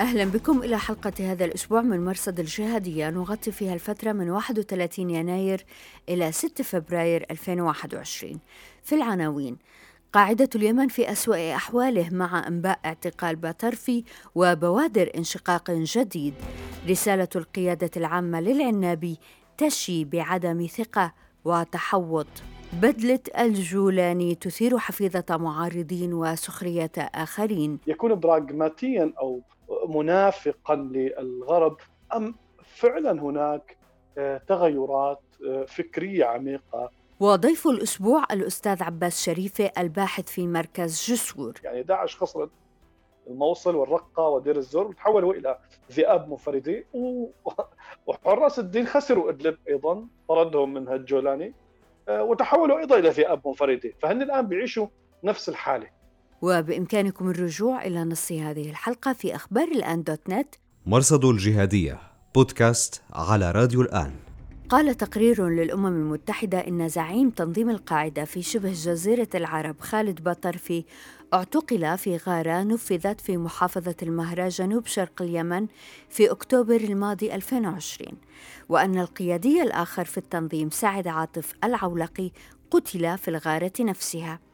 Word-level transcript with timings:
أهلا 0.00 0.24
بكم 0.24 0.62
إلى 0.62 0.78
حلقة 0.78 1.12
هذا 1.20 1.44
الأسبوع 1.44 1.82
من 1.82 2.04
مرصد 2.04 2.40
الجهادية 2.40 3.10
نغطي 3.10 3.52
فيها 3.52 3.74
الفترة 3.74 4.12
من 4.12 4.30
31 4.30 5.10
يناير 5.10 5.64
إلى 6.08 6.32
6 6.32 6.64
فبراير 6.64 7.26
2021 7.30 8.38
في 8.82 8.94
العناوين 8.94 9.56
قاعدة 10.12 10.48
اليمن 10.54 10.88
في 10.88 11.12
أسوأ 11.12 11.54
أحواله 11.54 12.08
مع 12.12 12.48
أنباء 12.48 12.78
اعتقال 12.84 13.36
باترفي 13.36 14.04
وبوادر 14.34 15.10
انشقاق 15.16 15.70
جديد. 15.70 16.34
رسالة 16.88 17.28
القيادة 17.36 17.90
العامة 17.96 18.40
للعنابي 18.40 19.18
تشي 19.58 20.04
بعدم 20.04 20.66
ثقة 20.66 21.12
وتحوط. 21.44 22.26
بدلة 22.72 23.20
الجولاني 23.38 24.34
تثير 24.34 24.78
حفيظة 24.78 25.36
معارضين 25.36 26.12
وسخرية 26.14 26.92
آخرين. 26.98 27.78
يكون 27.86 28.14
براغماتيا 28.14 29.12
أو 29.20 29.40
منافقا 29.88 30.74
للغرب؟ 30.76 31.76
أم 32.16 32.34
فعلا 32.64 33.22
هناك 33.22 33.76
آه، 34.18 34.40
تغيرات 34.48 35.20
آه، 35.48 35.64
فكرية 35.64 36.24
عميقة؟ 36.24 36.90
وضيف 37.20 37.66
الأسبوع 37.66 38.24
الأستاذ 38.30 38.82
عباس 38.82 39.24
شريفة 39.24 39.70
الباحث 39.78 40.28
في 40.28 40.46
مركز 40.46 41.10
جسور. 41.10 41.54
يعني 41.64 41.82
داعش 41.82 42.16
خسرت 42.16 42.50
الموصل 43.26 43.74
والرقة 43.76 44.22
ودير 44.22 44.56
الزور 44.56 44.86
وتحولوا 44.86 45.34
إلى 45.34 45.58
ذئاب 45.92 46.28
منفردة 46.28 46.84
وحراس 48.06 48.58
الدين 48.58 48.86
خسروا 48.86 49.30
إدلب 49.30 49.58
أيضا 49.68 50.06
طردهم 50.28 50.74
من 50.74 50.88
الجولاني 50.88 51.54
آه، 52.08 52.22
وتحولوا 52.22 52.78
أيضا 52.78 52.98
إلى 52.98 53.08
ذئاب 53.08 53.40
منفردة 53.46 53.92
فهن 54.02 54.22
الآن 54.22 54.46
بيعيشوا 54.46 54.86
نفس 55.24 55.48
الحالة. 55.48 55.97
وبإمكانكم 56.42 57.30
الرجوع 57.30 57.86
إلى 57.86 58.04
نص 58.04 58.32
هذه 58.32 58.70
الحلقة 58.70 59.12
في 59.12 59.34
أخبار 59.34 59.68
الآن 59.68 60.02
دوت 60.02 60.28
نت. 60.28 60.54
مرصد 60.86 61.24
الجهادية 61.24 62.00
بودكاست 62.34 63.02
على 63.12 63.50
راديو 63.50 63.82
الآن. 63.82 64.12
قال 64.68 64.96
تقرير 64.96 65.48
للأمم 65.48 65.86
المتحدة 65.86 66.58
إن 66.58 66.88
زعيم 66.88 67.30
تنظيم 67.30 67.70
القاعدة 67.70 68.24
في 68.24 68.42
شبه 68.42 68.72
جزيرة 68.72 69.28
العرب 69.34 69.80
خالد 69.80 70.28
بطرفي 70.28 70.84
اعتقل 71.34 71.98
في 71.98 72.16
غارة 72.16 72.62
نفذت 72.62 73.20
في 73.20 73.36
محافظة 73.36 73.94
المهرة 74.02 74.48
جنوب 74.48 74.86
شرق 74.86 75.22
اليمن 75.22 75.66
في 76.08 76.30
أكتوبر 76.30 76.76
الماضي 76.76 77.34
2020 77.34 78.12
وأن 78.68 78.98
القيادي 78.98 79.62
الآخر 79.62 80.04
في 80.04 80.18
التنظيم 80.18 80.70
سعد 80.70 81.08
عاطف 81.08 81.54
العولقي 81.64 82.30
قتل 82.70 83.18
في 83.18 83.28
الغارة 83.28 83.72
نفسها. 83.80 84.47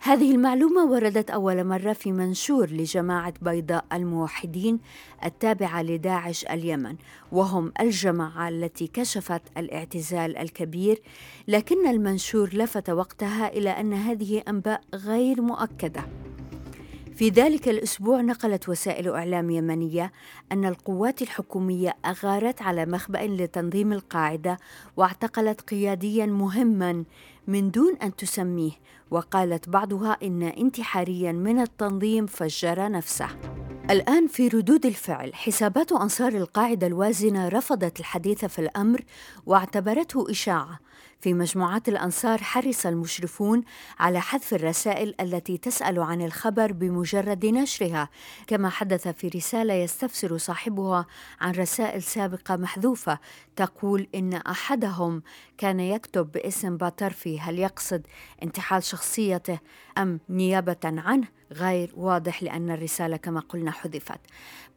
هذه 0.00 0.30
المعلومة 0.30 0.84
وردت 0.84 1.30
أول 1.30 1.64
مرة 1.64 1.92
في 1.92 2.12
منشور 2.12 2.70
لجماعة 2.70 3.34
بيضاء 3.42 3.84
الموحدين 3.92 4.78
التابعة 5.24 5.82
لداعش 5.82 6.44
اليمن 6.44 6.96
وهم 7.32 7.72
الجماعة 7.80 8.48
التي 8.48 8.86
كشفت 8.86 9.42
الاعتزال 9.58 10.36
الكبير. 10.36 11.02
لكن 11.48 11.86
المنشور 11.86 12.50
لفت 12.54 12.90
وقتها 12.90 13.48
إلى 13.48 13.70
أن 13.70 13.92
هذه 13.92 14.42
أنباء 14.48 14.80
غير 14.94 15.40
مؤكدة. 15.40 16.04
في 17.16 17.28
ذلك 17.28 17.68
الأسبوع 17.68 18.20
نقلت 18.20 18.68
وسائل 18.68 19.08
إعلام 19.08 19.50
يمنية 19.50 20.12
أن 20.52 20.64
القوات 20.64 21.22
الحكومية 21.22 21.96
أغارت 22.04 22.62
على 22.62 22.86
مخبأ 22.86 23.26
لتنظيم 23.26 23.92
القاعدة 23.92 24.58
واعتقلت 24.96 25.60
قياديا 25.60 26.26
مهما 26.26 27.04
من 27.46 27.70
دون 27.70 27.96
أن 27.96 28.16
تسميه 28.16 28.72
وقالت 29.10 29.68
بعضها 29.68 30.16
إن 30.22 30.42
انتحاريا 30.42 31.32
من 31.32 31.60
التنظيم 31.60 32.26
فجر 32.26 32.88
نفسه. 32.88 33.28
الآن 33.90 34.26
في 34.26 34.48
ردود 34.48 34.86
الفعل 34.86 35.34
حسابات 35.34 35.92
أنصار 35.92 36.32
القاعدة 36.32 36.86
الوازنة 36.86 37.48
رفضت 37.48 38.00
الحديث 38.00 38.44
في 38.44 38.58
الأمر 38.58 39.00
واعتبرته 39.46 40.30
إشاعة. 40.30 40.78
في 41.20 41.34
مجموعات 41.34 41.88
الأنصار 41.88 42.38
حرص 42.38 42.86
المشرفون 42.86 43.62
على 43.98 44.20
حذف 44.20 44.54
الرسائل 44.54 45.14
التي 45.20 45.58
تسأل 45.58 45.98
عن 45.98 46.22
الخبر 46.22 46.72
بمجرد 46.72 47.46
نشرها. 47.46 48.08
كما 48.46 48.68
حدث 48.68 49.08
في 49.08 49.28
رسالة 49.28 49.74
يستفسر 49.74 50.38
صاحبها 50.38 51.06
عن 51.40 51.52
رسائل 51.52 52.02
سابقة 52.02 52.56
محذوفة 52.56 53.18
تقول 53.56 54.08
إن 54.14 54.34
أحدهم 54.34 55.22
كان 55.58 55.80
يكتب 55.80 56.32
باسم 56.32 56.76
باترفي 56.76 57.40
هل 57.40 57.58
يقصد 57.58 58.06
انتحال 58.42 58.82
شخصيته 58.82 59.58
أم 59.98 60.20
نيابة 60.28 60.76
عنه؟ 60.84 61.28
غير 61.52 61.92
واضح 61.96 62.42
لأن 62.42 62.70
الرسالة 62.70 63.16
كما 63.16 63.40
قلنا 63.40 63.70
حذفت. 63.70 64.20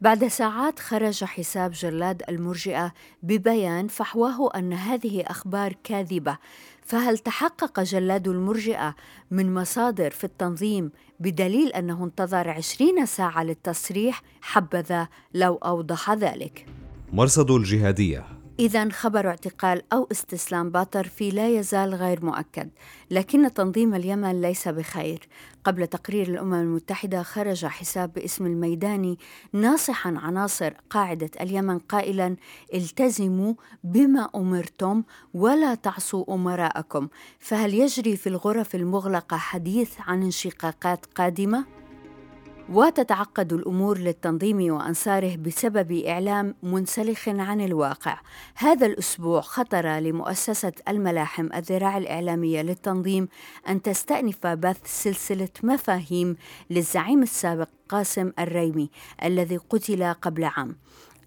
بعد 0.00 0.28
ساعات 0.28 0.78
خرج 0.78 1.24
حساب 1.24 1.70
جلاد 1.70 2.22
المرجئة 2.28 2.92
ببيان 3.22 3.88
فحواه 3.88 4.50
أن 4.56 4.72
هذه 4.72 5.24
أخبار 5.26 5.76
كاذبة. 5.84 6.38
فهل 6.82 7.18
تحقق 7.18 7.80
جلاد 7.80 8.28
المرجئة 8.28 8.94
من 9.30 9.54
مصادر 9.54 10.10
في 10.10 10.24
التنظيم 10.24 10.90
بدليل 11.20 11.68
أنه 11.68 12.04
انتظر 12.04 12.50
عشرين 12.50 13.06
ساعة 13.06 13.44
للتصريح؟ 13.44 14.22
حبذا 14.40 15.08
لو 15.34 15.54
أوضح 15.54 16.10
ذلك. 16.10 16.66
مرصد 17.12 17.50
الجهادية. 17.50 18.39
إذا 18.60 18.88
خبر 18.88 19.28
اعتقال 19.28 19.82
أو 19.92 20.08
استسلام 20.12 20.70
باترفي 20.70 21.30
لا 21.30 21.48
يزال 21.48 21.94
غير 21.94 22.24
مؤكد، 22.24 22.70
لكن 23.10 23.54
تنظيم 23.54 23.94
اليمن 23.94 24.40
ليس 24.40 24.68
بخير. 24.68 25.28
قبل 25.64 25.86
تقرير 25.86 26.28
الأمم 26.28 26.54
المتحدة 26.54 27.22
خرج 27.22 27.66
حساب 27.66 28.12
باسم 28.12 28.46
الميداني 28.46 29.18
ناصحا 29.52 30.14
عناصر 30.16 30.72
قاعدة 30.90 31.30
اليمن 31.40 31.78
قائلا: 31.78 32.36
التزموا 32.74 33.54
بما 33.84 34.28
أمرتم 34.34 35.02
ولا 35.34 35.74
تعصوا 35.74 36.34
أمراءكم، 36.34 37.08
فهل 37.38 37.74
يجري 37.74 38.16
في 38.16 38.28
الغرف 38.28 38.74
المغلقة 38.74 39.36
حديث 39.36 39.90
عن 40.00 40.22
انشقاقات 40.22 41.06
قادمة؟ 41.06 41.64
وتتعقد 42.70 43.52
الأمور 43.52 43.98
للتنظيم 43.98 44.74
وأنصاره 44.74 45.36
بسبب 45.36 45.92
إعلام 45.92 46.54
منسلخ 46.62 47.28
عن 47.28 47.60
الواقع. 47.60 48.20
هذا 48.54 48.86
الأسبوع 48.86 49.40
خطر 49.40 49.98
لمؤسسة 49.98 50.72
الملاحم 50.88 51.48
الذراع 51.54 51.98
الإعلامية 51.98 52.62
للتنظيم 52.62 53.28
أن 53.68 53.82
تستأنف 53.82 54.46
بث 54.46 55.02
سلسلة 55.02 55.48
مفاهيم 55.62 56.36
للزعيم 56.70 57.22
السابق 57.22 57.68
قاسم 57.88 58.32
الريمي 58.38 58.90
الذي 59.24 59.56
قتل 59.56 60.14
قبل 60.14 60.44
عام. 60.44 60.76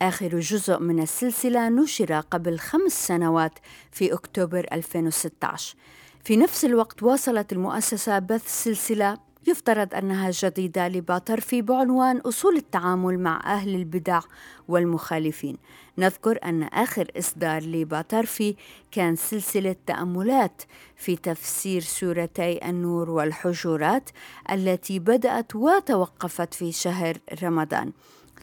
آخر 0.01 0.39
جزء 0.39 0.79
من 0.79 1.01
السلسلة 1.01 1.69
نشر 1.69 2.19
قبل 2.19 2.59
خمس 2.59 3.07
سنوات 3.07 3.59
في 3.91 4.13
أكتوبر 4.13 4.67
2016 4.71 5.75
في 6.23 6.37
نفس 6.37 6.65
الوقت 6.65 7.03
واصلت 7.03 7.53
المؤسسة 7.53 8.19
بث 8.19 8.63
سلسلة 8.63 9.17
يفترض 9.47 9.95
أنها 9.95 10.31
جديدة 10.33 10.87
لباطرفي 10.87 11.61
بعنوان 11.61 12.17
أصول 12.17 12.55
التعامل 12.55 13.19
مع 13.19 13.41
أهل 13.45 13.75
البدع 13.75 14.19
والمخالفين. 14.67 15.57
نذكر 15.97 16.39
أن 16.43 16.63
آخر 16.63 17.07
إصدار 17.17 17.63
لباطرفي 17.63 18.55
كان 18.91 19.15
سلسلة 19.15 19.75
تأملات 19.85 20.61
في 20.95 21.15
تفسير 21.15 21.81
سورتي 21.81 22.69
النور 22.69 23.09
والحجرات 23.09 24.09
التي 24.51 24.99
بدأت 24.99 25.55
وتوقفت 25.55 26.53
في 26.53 26.71
شهر 26.71 27.17
رمضان 27.43 27.91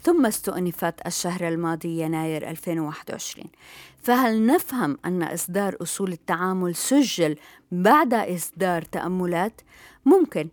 ثم 0.03 0.27
استؤنفت 0.27 1.07
الشهر 1.07 1.49
الماضي 1.49 2.01
يناير 2.01 2.51
2021 2.51 3.47
فهل 4.03 4.47
نفهم 4.47 4.99
أن 5.05 5.23
إصدار 5.23 5.77
أصول 5.83 6.13
التعامل 6.13 6.75
سجل 6.75 7.37
بعد 7.73 8.15
إصدار 8.15 8.83
تأملات؟ 8.83 9.61
ممكن. 10.05 10.49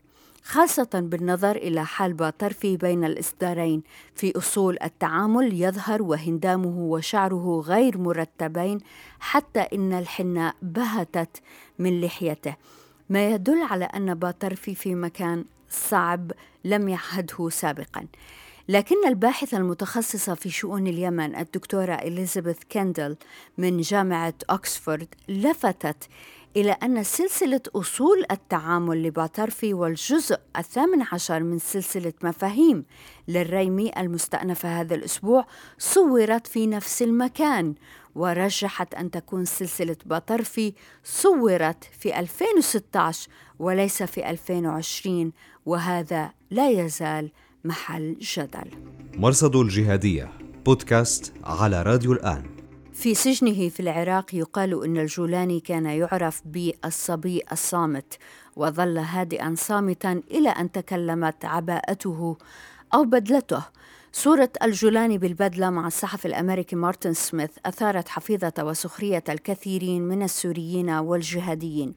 خاصة 0.47 0.89
بالنظر 0.93 1.55
إلى 1.55 1.85
حال 1.85 2.13
باطرفي 2.13 2.77
بين 2.77 3.03
الإصدارين. 3.03 3.83
في 4.15 4.37
أصول 4.37 4.77
التعامل 4.83 5.61
يظهر 5.61 6.01
وهندامه 6.01 6.77
وشعره 6.77 7.63
غير 7.65 7.97
مرتبين 7.97 8.79
حتى 9.19 9.59
إن 9.59 9.93
الحناء 9.93 10.55
بهتت 10.61 11.41
من 11.79 12.01
لحيته. 12.01 12.55
ما 13.09 13.29
يدل 13.29 13.61
على 13.61 13.85
أن 13.85 14.13
باطرفي 14.13 14.75
في 14.75 14.95
مكان 14.95 15.45
صعب 15.69 16.31
لم 16.65 16.89
يعهده 16.89 17.49
سابقا. 17.49 18.07
لكن 18.69 19.07
الباحثة 19.07 19.57
المتخصصة 19.57 20.33
في 20.35 20.49
شؤون 20.49 20.87
اليمن 20.87 21.35
الدكتورة 21.35 21.93
إليزابيث 21.93 22.57
كندل 22.71 23.17
من 23.57 23.81
جامعة 23.81 24.33
أكسفورد 24.49 25.07
لفتت 25.29 26.07
إلى 26.57 26.71
أن 26.71 27.03
سلسلة 27.03 27.61
أصول 27.75 28.25
التعامل 28.31 29.03
لباترفي 29.03 29.73
والجزء 29.73 30.37
الثامن 30.57 31.01
عشر 31.11 31.43
من 31.43 31.59
سلسلة 31.59 32.13
مفاهيم 32.23 32.85
للريمي 33.27 33.91
المستأنفة 33.97 34.81
هذا 34.81 34.95
الأسبوع 34.95 35.45
صورت 35.77 36.47
في 36.47 36.67
نفس 36.67 37.01
المكان 37.01 37.75
ورجحت 38.15 38.93
أن 38.93 39.11
تكون 39.11 39.45
سلسلة 39.45 39.95
باترفي 40.05 40.73
صورت 41.03 41.83
في 41.99 42.19
2016 42.19 43.29
وليس 43.59 44.03
في 44.03 44.29
2020 44.29 45.31
وهذا 45.65 46.31
لا 46.51 46.69
يزال 46.69 47.31
محل 47.63 48.17
جدل. 48.19 48.71
مرصد 49.17 49.55
الجهادية 49.55 50.31
بودكاست 50.65 51.33
على 51.43 51.81
راديو 51.83 52.13
الآن. 52.13 52.56
في 52.97 53.15
سجنه 53.15 53.69
في 53.69 53.79
العراق 53.79 54.35
يقال 54.35 54.83
إن 54.83 54.97
الجولاني 54.97 55.59
كان 55.59 55.85
يعرف 55.85 56.41
بالصبي 56.45 57.43
الصامت 57.51 58.17
وظل 58.55 58.97
هادئا 58.97 59.55
صامتا 59.57 60.21
إلى 60.31 60.49
أن 60.49 60.71
تكلمت 60.71 61.45
عباءته 61.45 62.37
أو 62.93 63.03
بدلته. 63.03 63.63
صورة 64.11 64.49
الجولاني 64.63 65.17
بالبدلة 65.17 65.69
مع 65.69 65.87
الصحفي 65.87 66.27
الأمريكي 66.27 66.75
مارتن 66.75 67.13
سميث 67.13 67.51
أثارت 67.65 68.07
حفيظة 68.09 68.53
وسخرية 68.59 69.23
الكثيرين 69.29 70.01
من 70.01 70.23
السوريين 70.23 70.89
والجهاديين. 70.89 71.93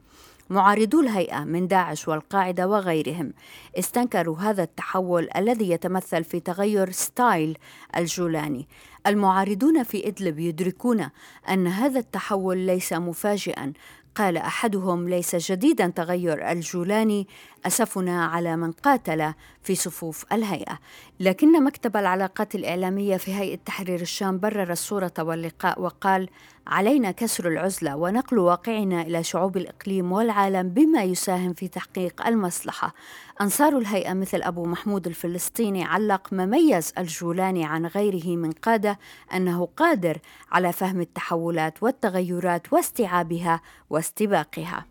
معارضو 0.51 0.99
الهيئة 0.99 1.39
من 1.39 1.67
داعش 1.67 2.07
والقاعدة 2.07 2.67
وغيرهم 2.67 3.33
استنكروا 3.79 4.37
هذا 4.37 4.63
التحول 4.63 5.29
الذي 5.35 5.69
يتمثل 5.69 6.23
في 6.23 6.39
تغير 6.39 6.91
ستايل 6.91 7.57
الجولاني. 7.97 8.67
المعارضون 9.07 9.83
في 9.83 10.07
إدلب 10.07 10.39
يدركون 10.39 11.09
أن 11.49 11.67
هذا 11.67 11.99
التحول 11.99 12.57
ليس 12.57 12.93
مفاجئا. 12.93 13.73
قال 14.15 14.37
أحدهم 14.37 15.09
ليس 15.09 15.35
جديدا 15.35 15.87
تغير 15.87 16.51
الجولاني 16.51 17.27
أسفنا 17.65 18.25
على 18.25 18.55
من 18.55 18.71
قاتل 18.71 19.33
في 19.63 19.75
صفوف 19.75 20.25
الهيئة. 20.33 20.79
لكن 21.19 21.63
مكتب 21.63 21.97
العلاقات 21.97 22.55
الإعلامية 22.55 23.17
في 23.17 23.33
هيئة 23.33 23.59
تحرير 23.65 24.01
الشام 24.01 24.39
برر 24.39 24.71
الصورة 24.71 25.13
واللقاء 25.19 25.81
وقال 25.81 26.29
علينا 26.67 27.11
كسر 27.11 27.47
العزلة 27.47 27.95
ونقل 27.95 28.39
واقعنا 28.39 29.01
إلى 29.01 29.23
شعوب 29.23 29.57
الإقليم 29.57 30.11
والعالم 30.11 30.69
بما 30.69 31.03
يساهم 31.03 31.53
في 31.53 31.67
تحقيق 31.67 32.27
المصلحة. 32.27 32.93
أنصار 33.41 33.77
الهيئة 33.77 34.13
مثل 34.13 34.41
أبو 34.41 34.65
محمود 34.65 35.07
الفلسطيني 35.07 35.83
علق 35.83 36.33
ما 36.33 36.45
ميز 36.45 36.93
الجولاني 36.97 37.65
عن 37.65 37.85
غيره 37.85 38.37
من 38.37 38.51
قادة 38.51 38.99
أنه 39.33 39.65
قادر 39.77 40.17
على 40.51 40.73
فهم 40.73 41.01
التحولات 41.01 41.83
والتغيرات 41.83 42.73
واستيعابها 42.73 43.61
واستباقها. 43.89 44.85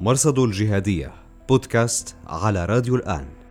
مرصد 0.00 0.38
الجهادية 0.38 1.12
بودكاست 1.48 2.16
على 2.26 2.64
راديو 2.64 2.96
الآن. 2.96 3.43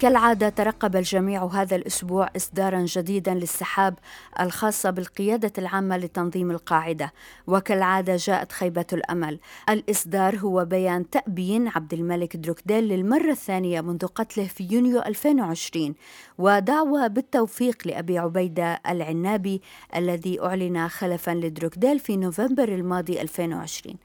كالعادة 0.00 0.48
ترقب 0.48 0.96
الجميع 0.96 1.44
هذا 1.44 1.76
الأسبوع 1.76 2.30
إصدارا 2.36 2.84
جديدا 2.88 3.34
للسحاب 3.34 3.94
الخاصة 4.40 4.90
بالقيادة 4.90 5.52
العامة 5.58 5.96
لتنظيم 5.96 6.50
القاعدة. 6.50 7.12
وكالعادة 7.46 8.16
جاءت 8.16 8.52
خيبة 8.52 8.84
الأمل. 8.92 9.38
الإصدار 9.70 10.38
هو 10.38 10.64
بيان 10.64 11.10
تأبين 11.10 11.68
عبد 11.68 11.94
الملك 11.94 12.36
دروكديل 12.36 12.88
للمرة 12.88 13.30
الثانية 13.30 13.80
منذ 13.80 14.06
قتله 14.06 14.46
في 14.46 14.68
يونيو 14.70 15.02
2020 15.02 15.94
ودعوة 16.38 17.06
بالتوفيق 17.06 17.76
لأبي 17.86 18.18
عبيدة 18.18 18.80
العنابي 18.88 19.62
الذي 19.96 20.40
أعلن 20.40 20.88
خلفا 20.88 21.30
لدروكديل 21.30 21.98
في 21.98 22.16
نوفمبر 22.16 22.68
الماضي 22.68 23.20
2020 23.20 23.96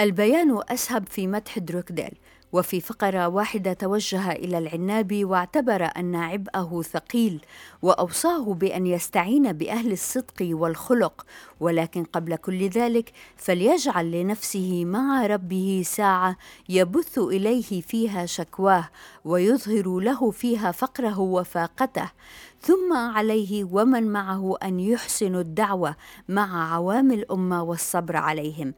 البيان 0.00 0.60
أسهب 0.68 1.08
في 1.08 1.26
مدح 1.26 1.58
دروكديل. 1.58 2.12
وفي 2.52 2.80
فقرة 2.80 3.28
واحدة 3.28 3.72
توجه 3.72 4.32
إلى 4.32 4.58
العنابي 4.58 5.24
واعتبر 5.24 5.90
أن 5.96 6.14
عبئه 6.14 6.82
ثقيل 6.82 7.40
وأوصاه 7.82 8.54
بأن 8.54 8.86
يستعين 8.86 9.52
بأهل 9.52 9.92
الصدق 9.92 10.34
والخلق 10.40 11.26
ولكن 11.60 12.04
قبل 12.04 12.36
كل 12.36 12.68
ذلك 12.68 13.12
فليجعل 13.36 14.10
لنفسه 14.10 14.84
مع 14.84 15.26
ربه 15.26 15.82
ساعة 15.86 16.36
يبث 16.68 17.18
إليه 17.18 17.80
فيها 17.80 18.26
شكواه 18.26 18.88
ويظهر 19.24 19.98
له 20.00 20.30
فيها 20.30 20.72
فقره 20.72 21.18
وفاقته. 21.20 22.10
ثم 22.60 22.92
عليه 22.92 23.64
ومن 23.64 24.12
معه 24.12 24.56
أن 24.62 24.80
يحسنوا 24.80 25.40
الدعوة 25.40 25.96
مع 26.28 26.74
عوام 26.74 27.12
الأمة 27.12 27.62
والصبر 27.62 28.16
عليهم. 28.16 28.74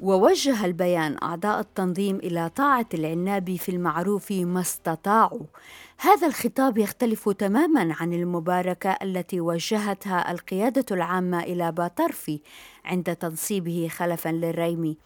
ووجه 0.00 0.64
البيان 0.64 1.16
أعضاء 1.22 1.60
التنظيم 1.60 2.16
إلى 2.16 2.48
طاعة 2.48 2.86
العنابي 2.94 3.58
في 3.58 3.68
المعروف 3.68 4.32
ما 4.32 4.60
استطاعوا. 4.60 5.46
هذا 5.98 6.26
الخطاب 6.26 6.78
يختلف 6.78 7.28
تماما 7.28 7.94
عن 8.00 8.12
المباركة 8.12 8.90
التي 9.02 9.40
وجهتها 9.40 10.32
القيادة 10.32 10.84
العامة 10.90 11.40
إلى 11.42 11.72
باطرفي 11.72 12.40
عند 12.84 13.16
تنصيبه 13.16 13.88
خلفا 13.90 14.28
للريمي 14.28 14.96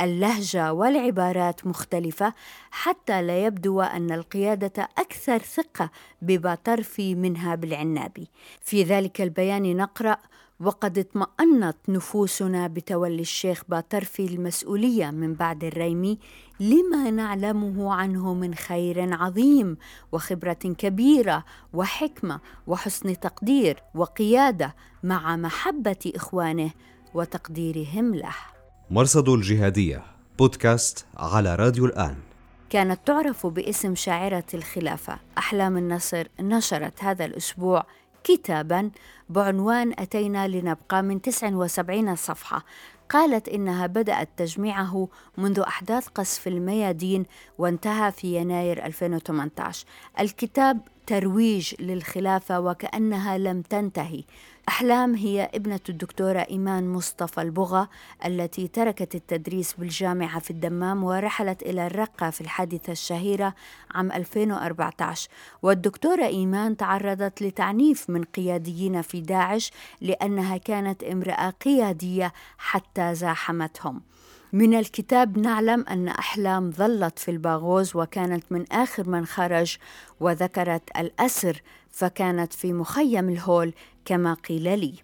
اللهجة 0.00 0.72
والعبارات 0.72 1.66
مختلفة 1.66 2.34
حتى 2.70 3.22
لا 3.22 3.44
يبدو 3.46 3.80
أن 3.80 4.10
القيادة 4.12 4.88
أكثر 4.98 5.38
ثقة 5.38 5.90
بباطرفي 6.22 7.14
منها 7.14 7.54
بالعنابي 7.54 8.28
في 8.60 8.82
ذلك 8.82 9.20
البيان 9.20 9.76
نقرأ 9.76 10.16
وقد 10.60 10.98
اطمأنت 10.98 11.76
نفوسنا 11.88 12.66
بتولي 12.66 13.20
الشيخ 13.22 13.62
باطرفي 13.68 14.26
المسؤولية 14.26 15.10
من 15.10 15.34
بعد 15.34 15.64
الريمي 15.64 16.18
لما 16.60 17.10
نعلمه 17.10 17.94
عنه 17.94 18.34
من 18.34 18.54
خير 18.54 19.14
عظيم 19.14 19.76
وخبرة 20.12 20.52
كبيرة 20.52 21.44
وحكمة 21.72 22.40
وحسن 22.66 23.20
تقدير 23.20 23.82
وقيادة 23.94 24.74
مع 25.02 25.36
محبة 25.36 26.12
إخوانه 26.16 26.70
وتقديرهم 27.14 28.14
له. 28.14 28.57
مرصد 28.90 29.28
الجهادية 29.28 30.02
بودكاست 30.38 31.06
على 31.16 31.54
راديو 31.54 31.86
الآن. 31.86 32.16
كانت 32.70 33.00
تعرف 33.06 33.46
باسم 33.46 33.94
شاعرة 33.94 34.44
الخلافة 34.54 35.18
أحلام 35.38 35.76
النصر 35.76 36.26
نشرت 36.40 37.04
هذا 37.04 37.24
الأسبوع 37.24 37.86
كتابا 38.24 38.90
بعنوان 39.28 39.92
أتينا 39.98 40.48
لنبقى 40.48 41.02
من 41.02 41.22
79 41.22 42.16
صفحة. 42.16 42.64
قالت 43.10 43.48
إنها 43.48 43.86
بدأت 43.86 44.28
تجميعه 44.36 45.08
منذ 45.38 45.60
أحداث 45.60 46.08
قصف 46.08 46.48
الميادين 46.48 47.24
وانتهى 47.58 48.12
في 48.12 48.36
يناير 48.36 48.86
2018 48.86 49.86
الكتاب 50.20 50.80
ترويج 51.08 51.74
للخلافة 51.80 52.60
وكأنها 52.60 53.38
لم 53.38 53.62
تنتهي. 53.62 54.24
أحلام 54.68 55.14
هي 55.14 55.50
ابنة 55.54 55.80
الدكتورة 55.88 56.38
إيمان 56.38 56.88
مصطفى 56.88 57.42
البغا 57.42 57.88
التي 58.26 58.68
تركت 58.68 59.14
التدريس 59.14 59.72
بالجامعة 59.72 60.38
في 60.38 60.50
الدمام 60.50 61.04
ورحلت 61.04 61.62
إلى 61.62 61.86
الرقة 61.86 62.30
في 62.30 62.40
الحادثة 62.40 62.92
الشهيرة 62.92 63.54
عام 63.94 64.12
2014 64.12 65.28
والدكتورة 65.62 66.24
إيمان 66.24 66.76
تعرضت 66.76 67.42
لتعنيف 67.42 68.10
من 68.10 68.24
قياديين 68.24 69.02
في 69.02 69.20
داعش 69.20 69.70
لأنها 70.00 70.56
كانت 70.56 71.02
امرأة 71.04 71.50
قيادية 71.50 72.32
حتى 72.58 73.14
زاحمتهم. 73.14 74.00
من 74.52 74.74
الكتاب 74.74 75.38
نعلم 75.38 75.84
أن 75.88 76.08
أحلام 76.08 76.70
ظلت 76.70 77.18
في 77.18 77.30
الباغوز 77.30 77.96
وكانت 77.96 78.44
من 78.50 78.64
آخر 78.72 79.08
من 79.08 79.26
خرج 79.26 79.76
وذكرت 80.20 80.82
الأسر 80.96 81.62
فكانت 81.90 82.52
في 82.52 82.72
مخيم 82.72 83.28
الهول 83.28 83.72
كما 84.04 84.34
قيل 84.34 84.78
لي. 84.78 84.94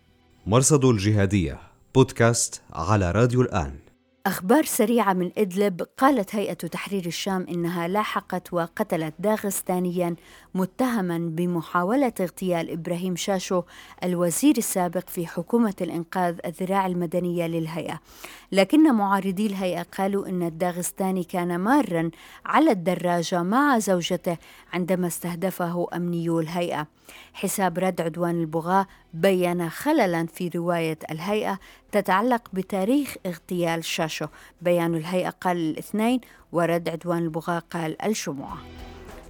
مرصد 0.47 0.85
الجهادية 0.85 1.59
بودكاست 1.95 2.63
على 2.73 3.11
راديو 3.11 3.43
الآن. 3.43 3.85
أخبار 4.27 4.65
سريعة 4.65 5.13
من 5.13 5.31
إدلب 5.39 5.83
قالت 5.99 6.35
هيئة 6.35 6.55
تحرير 6.55 7.07
الشام 7.07 7.47
إنها 7.49 7.89
لاحقت 7.89 8.53
وقتلت 8.53 9.15
داغستانيا 9.19 10.17
متهما 10.55 11.19
بمحاولة 11.19 12.13
اغتيال 12.21 12.71
إبراهيم 12.71 13.17
شاشو 13.17 13.63
الوزير 14.05 14.59
السابق 14.59 15.09
في 15.09 15.27
حكومة 15.27 15.75
الإنقاذ 15.81 16.39
الذراع 16.47 16.87
المدنية 16.87 17.47
للهيئة. 17.47 18.01
لكن 18.55 18.95
معارضي 18.95 19.47
الهيئة 19.47 19.83
قالوا 19.83 20.29
إن 20.29 20.43
الداغستاني 20.43 21.25
كان 21.25 21.59
مارا 21.59 22.11
على 22.47 22.71
الدراجة 22.71 23.43
مع 23.43 23.79
زوجته 23.79 24.37
عندما 24.73 25.07
استهدفه 25.07 25.87
أمنيو 25.95 26.41
الهيئة. 26.41 26.87
حساب 27.33 27.79
رد 27.79 28.01
عدوان 28.01 28.41
البغاة 28.41 28.87
بين 29.15 29.71
خللا 29.71 30.27
في 30.27 30.49
رواية 30.49 30.99
الهيئة 31.11 31.59
تتعلق 31.93 32.49
بتاريخ 32.53 33.15
اغتيال 33.27 33.85
شاشو. 33.85 34.27
بيان 34.63 34.95
الهيئة 34.95 35.31
قال 35.31 35.57
الاثنين 35.57 36.21
ورد 36.53 36.89
عدوان 36.89 37.23
البغاة 37.23 37.59
قال 37.59 38.03
الجمعة 38.03 38.59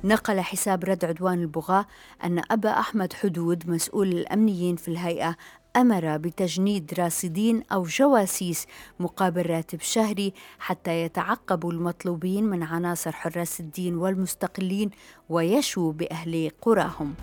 نقل 0.04 0.40
حساب 0.40 0.85
رد 0.85 1.04
عدوان 1.04 1.43
البغاة 1.43 1.87
أن 2.25 2.43
أبا 2.50 2.71
أحمد 2.71 3.12
حدود 3.12 3.71
مسؤول 3.71 4.09
الأمنيين 4.09 4.76
في 4.76 4.88
الهيئة 4.88 5.37
أمر 5.76 6.16
بتجنيد 6.16 6.95
راصدين 6.99 7.62
أو 7.73 7.83
جواسيس 7.83 8.66
مقابل 9.00 9.47
راتب 9.50 9.81
شهري 9.81 10.33
حتى 10.59 11.02
يتعقبوا 11.02 11.73
المطلوبين 11.73 12.45
من 12.45 12.62
عناصر 12.62 13.12
حراس 13.12 13.61
الدين 13.61 13.95
والمستقلين 13.95 14.90
ويشوا 15.28 15.93
بأهل 15.93 16.50
قراهم. 16.62 17.14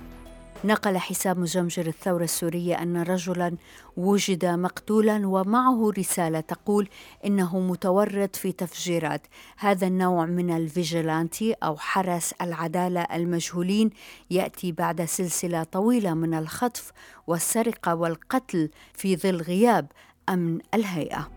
نقل 0.63 0.97
حساب 0.97 1.39
مجمجر 1.39 1.87
الثورة 1.87 2.23
السورية 2.23 2.81
أن 2.81 2.97
رجلا 3.01 3.55
وجد 3.97 4.45
مقتولا 4.45 5.27
ومعه 5.27 5.91
رسالة 5.97 6.39
تقول 6.39 6.89
إنه 7.25 7.59
متورط 7.59 8.35
في 8.35 8.51
تفجيرات. 8.51 9.27
هذا 9.57 9.87
النوع 9.87 10.25
من 10.25 10.51
الفيجيلانتي 10.57 11.53
أو 11.53 11.77
حرس 11.77 12.33
العدالة 12.41 13.01
المجهولين 13.01 13.89
يأتي 14.29 14.71
بعد 14.71 15.05
سلسلة 15.05 15.63
طويلة 15.63 16.13
من 16.13 16.33
الخطف 16.33 16.91
والسرقة 17.27 17.95
والقتل 17.95 18.69
في 18.93 19.15
ظل 19.15 19.41
غياب 19.41 19.87
أمن 20.29 20.59
الهيئة. 20.73 21.27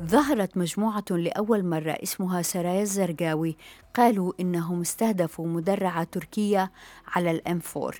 ظهرت 0.00 0.56
مجموعة 0.56 1.04
لأول 1.10 1.64
مرة 1.64 1.98
اسمها 2.02 2.42
سرايا 2.42 2.82
الزرقاوي 2.82 3.56
قالوا 3.94 4.32
إنهم 4.40 4.80
استهدفوا 4.80 5.46
مدرعة 5.46 6.04
تركية 6.04 6.72
على 7.06 7.30
الام 7.30 7.60
4 7.76 7.92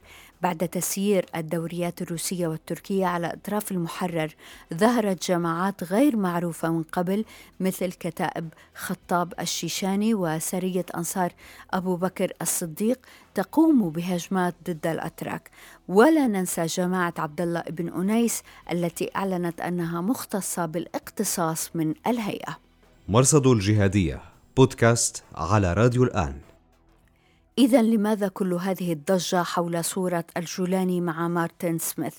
بعد 0.43 0.69
تسيير 0.69 1.27
الدوريات 1.37 2.03
الروسية 2.03 2.49
والتركية 2.49 3.07
على 3.07 3.27
أطراف 3.27 3.73
المحرر. 3.73 4.35
ظهرت 4.75 5.29
جماعات 5.29 5.85
غير 5.85 6.17
معروفة 6.17 6.71
من 6.71 6.83
قبل 6.83 7.25
مثل 7.61 7.93
كتائب 7.93 8.49
خطاب 8.75 9.35
الشيشاني 9.41 10.15
وسرية 10.15 10.87
أنصار 10.97 11.33
أبو 11.71 11.97
بكر 11.97 12.33
الصديق 12.43 12.99
تقوم 13.35 13.91
بهجمات 13.91 14.55
ضد 14.71 14.87
الأتراك. 14.87 15.51
ولا 15.89 16.27
ننسى 16.27 16.67
جماعة 16.67 17.15
عبد 17.19 17.41
الله 17.41 17.61
بن 17.61 17.89
أنيس 17.89 18.43
التي 18.73 19.11
أعلنت 19.17 19.61
أنها 19.61 20.01
مختصة 20.01 20.67
بالاقتصاص 20.67 21.71
من 21.77 21.95
الهيئة. 22.07 22.59
مرصد 23.09 23.47
الجهادية 23.47 24.23
بودكاست 24.59 25.25
على 25.35 25.73
راديو 25.73 26.05
الآن. 26.05 26.41
إذا 27.59 27.83
لماذا 27.83 28.29
كل 28.29 28.55
هذه 28.55 28.93
الضجة 28.93 29.43
حول 29.43 29.85
صورة 29.85 30.25
الجولاني 30.37 31.01
مع 31.01 31.29
مارتن 31.29 31.79
سميث؟ 31.79 32.15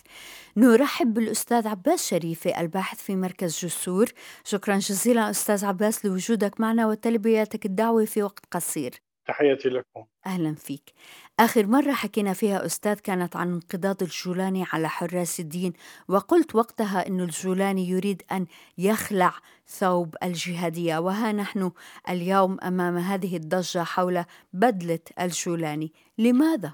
نرحب 0.58 1.14
بالأستاذ 1.14 1.68
عباس 1.68 2.08
شريفي 2.08 2.60
الباحث 2.60 2.98
في 2.98 3.16
مركز 3.16 3.66
جسور. 3.66 4.10
شكرا 4.44 4.78
جزيلا 4.78 5.30
أستاذ 5.30 5.66
عباس 5.66 6.06
لوجودك 6.06 6.62
معنا 6.62 6.88
وتلبيتك 6.88 7.66
الدعوة 7.66 8.06
في 8.06 8.24
وقت 8.24 8.46
قصير. 8.52 9.09
تحياتي 9.30 9.70
لكم. 9.70 10.06
أهلا 10.26 10.56
فيك. 10.56 10.94
آخر 11.40 11.68
مرة 11.68 11.92
حكينا 11.92 12.34
فيها 12.34 12.66
أستاذ 12.66 13.00
كانت 13.00 13.36
عن 13.36 13.54
انقضاض 13.54 14.04
الجولاني 14.04 14.66
على 14.74 14.90
حراس 14.90 15.40
الدين 15.40 15.74
وقلت 16.08 16.56
وقتها 16.56 17.08
أن 17.08 17.22
الجولاني 17.22 17.90
يريد 17.90 18.24
أن 18.32 18.46
يخلع 18.78 19.34
ثوب 19.68 20.16
الجهادية 20.24 20.98
وها 20.98 21.32
نحن 21.32 21.72
اليوم 22.10 22.58
أمام 22.64 22.98
هذه 22.98 23.36
الضجة 23.36 23.84
حول 23.84 24.24
بدلة 24.54 25.00
الجولاني. 25.20 25.94
لماذا؟ 26.18 26.74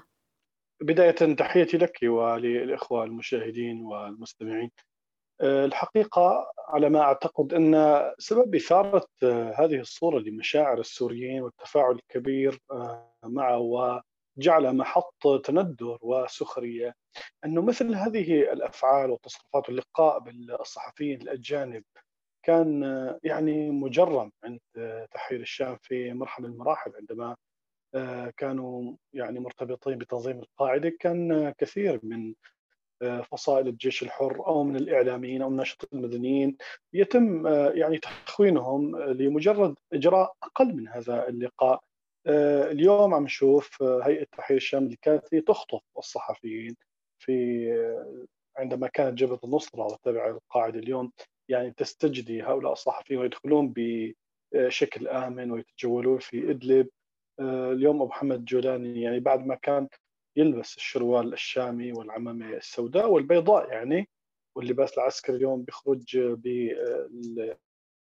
بداية 0.80 1.34
تحياتي 1.34 1.76
لك 1.76 1.98
وللإخوة 2.02 3.04
المشاهدين 3.04 3.80
والمستمعين. 3.82 4.70
الحقيقة 5.42 6.52
على 6.68 6.88
ما 6.88 7.00
أعتقد 7.00 7.54
أن 7.54 8.02
سبب 8.18 8.54
إثارة 8.54 9.06
آه، 9.22 9.54
هذه 9.58 9.80
الصورة 9.80 10.18
لمشاعر 10.18 10.80
السوريين 10.80 11.42
والتفاعل 11.42 11.94
الكبير 11.94 12.60
آه، 12.70 13.12
معه 13.22 13.58
وجعل 13.58 14.76
محط 14.76 15.42
تندر 15.44 15.98
وسخرية 16.02 16.94
أنه 17.44 17.62
مثل 17.62 17.94
هذه 17.94 18.52
الأفعال 18.52 19.10
والتصرفات 19.10 19.68
واللقاء 19.68 20.18
بالصحفيين 20.18 21.22
الأجانب 21.22 21.84
كان 22.42 22.82
يعني 23.24 23.70
مجرم 23.70 24.32
عند 24.44 24.60
تحرير 25.12 25.40
الشام 25.40 25.76
في 25.82 26.12
مرحلة 26.12 26.46
المراحل 26.46 26.92
عندما 26.96 27.36
كانوا 28.36 28.96
يعني 29.12 29.40
مرتبطين 29.40 29.98
بتنظيم 29.98 30.38
القاعدة 30.38 30.92
كان 31.00 31.50
كثير 31.58 32.00
من 32.02 32.34
فصائل 33.30 33.68
الجيش 33.68 34.02
الحر 34.02 34.46
أو 34.46 34.64
من 34.64 34.76
الإعلاميين 34.76 35.42
أو 35.42 35.48
الناشطين 35.48 35.88
المدنيين 35.92 36.56
يتم 36.92 37.46
يعني 37.74 37.98
تخوينهم 38.26 38.96
لمجرد 38.96 39.74
إجراء 39.92 40.34
أقل 40.42 40.76
من 40.76 40.88
هذا 40.88 41.28
اللقاء. 41.28 41.82
اليوم 42.70 43.14
عم 43.14 43.24
نشوف 43.24 43.82
هيئة 43.82 44.24
تحرير 44.24 44.56
الشام 44.56 44.84
اللي 44.84 44.96
كانت 45.02 45.34
تخطف 45.34 45.80
الصحفيين 45.98 46.76
في 47.18 47.68
عندما 48.56 48.88
كانت 48.88 49.18
جبهة 49.18 49.40
النصرة 49.44 49.84
وتابعه 49.84 50.28
للقاعده 50.30 50.78
اليوم 50.78 51.12
يعني 51.48 51.70
تستجدي 51.70 52.42
هؤلاء 52.42 52.72
الصحفيين 52.72 53.20
ويدخلون 53.20 53.74
بشكل 53.76 55.08
آمن 55.08 55.50
ويتجولون 55.50 56.18
في 56.18 56.50
إدلب. 56.50 56.88
اليوم 57.40 57.96
أبو 57.96 58.06
محمد 58.06 58.44
جولاني 58.44 59.02
يعني 59.02 59.20
بعد 59.20 59.46
ما 59.46 59.54
كان 59.54 59.88
يلبس 60.36 60.76
الشروال 60.76 61.32
الشامي 61.32 61.92
والعمامة 61.92 62.48
السوداء 62.48 63.10
والبيضاء 63.10 63.72
يعني 63.72 64.08
واللباس 64.56 64.98
العسكري 64.98 65.36
اليوم 65.36 65.62
بيخرج 65.62 66.18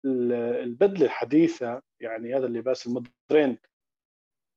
بالبدلة 0.04 1.06
الحديثة 1.06 1.82
يعني 2.00 2.35
هذا 2.35 2.47
اللباس 2.47 2.87
المودرين 2.87 3.58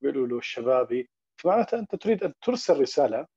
بيقولوا 0.02 0.28
له 0.28 0.38
الشبابي. 0.38 1.10
فمعناتها 1.42 1.80
أنت 1.80 1.96
تريد 1.96 2.24
أن 2.24 2.34
ترسل 2.42 2.82
رسالة 2.82 3.28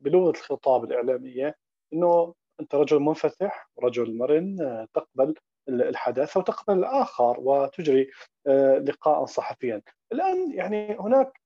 بلغة 0.00 0.30
الخطاب 0.30 0.84
الإعلامية 0.84 1.54
أنه 1.92 2.34
أنت 2.60 2.74
رجل 2.74 2.98
منفتح 3.00 3.70
رجل 3.78 4.16
مرن 4.16 4.56
تقبل 4.94 5.34
الحدث 5.68 6.36
وتقبل 6.36 6.78
الآخر 6.78 7.40
وتجري 7.40 8.10
آه، 8.46 8.78
لقاء 8.78 9.24
صحفيا. 9.24 9.82
الآن 10.12 10.52
يعني 10.52 10.96
هناك 11.00 11.40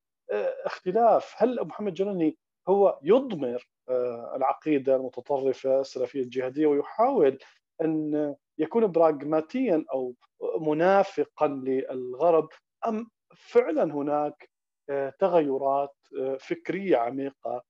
اختلاف. 0.65 1.35
هل 1.37 1.67
محمد 1.67 1.95
جرني 1.95 2.37
هو 2.69 2.99
يضمر 3.03 3.67
آه، 3.89 4.37
العقيدة 4.37 4.97
المتطرفة 4.97 5.81
السلفية 5.81 6.23
الجهادية 6.23 6.67
ويحاول 6.67 7.39
أن 7.83 8.35
يكون 8.59 8.87
براغماتيا 8.87 9.85
أو 9.93 10.15
منافقا 10.61 11.49
للغرب 11.49 12.49
أم 12.87 13.11
فعلا 13.37 13.95
هناك 13.95 14.51
آه، 14.91 15.13
تغيرات 15.19 15.97
آه، 16.21 16.37
فكرية 16.37 16.97
عميقة؟ 16.97 17.63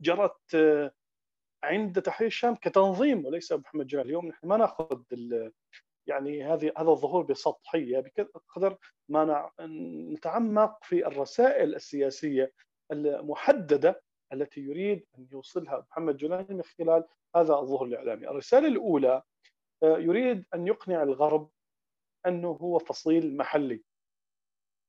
جرت 0.00 0.56
عند 1.62 2.02
تحرير 2.02 2.26
الشام 2.26 2.54
كتنظيم 2.54 3.26
وليس 3.26 3.52
محمد 3.52 3.86
جلال 3.86 4.06
اليوم 4.06 4.26
نحن 4.26 4.46
ما 4.46 4.56
نأخذ 4.56 5.02
يعني 6.10 6.44
هذه 6.44 6.72
هذا 6.76 6.90
الظهور 6.90 7.22
بسطحية 7.22 8.04
بقدر 8.18 8.76
ما 9.08 9.50
نتعمق 10.12 10.84
في 10.84 11.06
الرسائل 11.06 11.74
السياسية 11.74 12.52
المحددة 12.92 14.02
التي 14.32 14.60
يريد 14.60 15.06
أن 15.18 15.26
يوصلها 15.32 15.86
محمد 15.90 16.16
جولاني 16.16 16.54
من 16.54 16.62
خلال 16.62 17.04
هذا 17.36 17.54
الظهور 17.54 17.86
الإعلامي. 17.86 18.28
الرسالة 18.28 18.68
الأولى 18.68 19.22
آه، 19.82 19.98
يريد 19.98 20.44
أن 20.54 20.66
يقنع 20.66 21.02
الغرب 21.02 21.50
أنه 22.26 22.48
هو 22.48 22.78
فصيل 22.78 23.36
محلي 23.36 23.82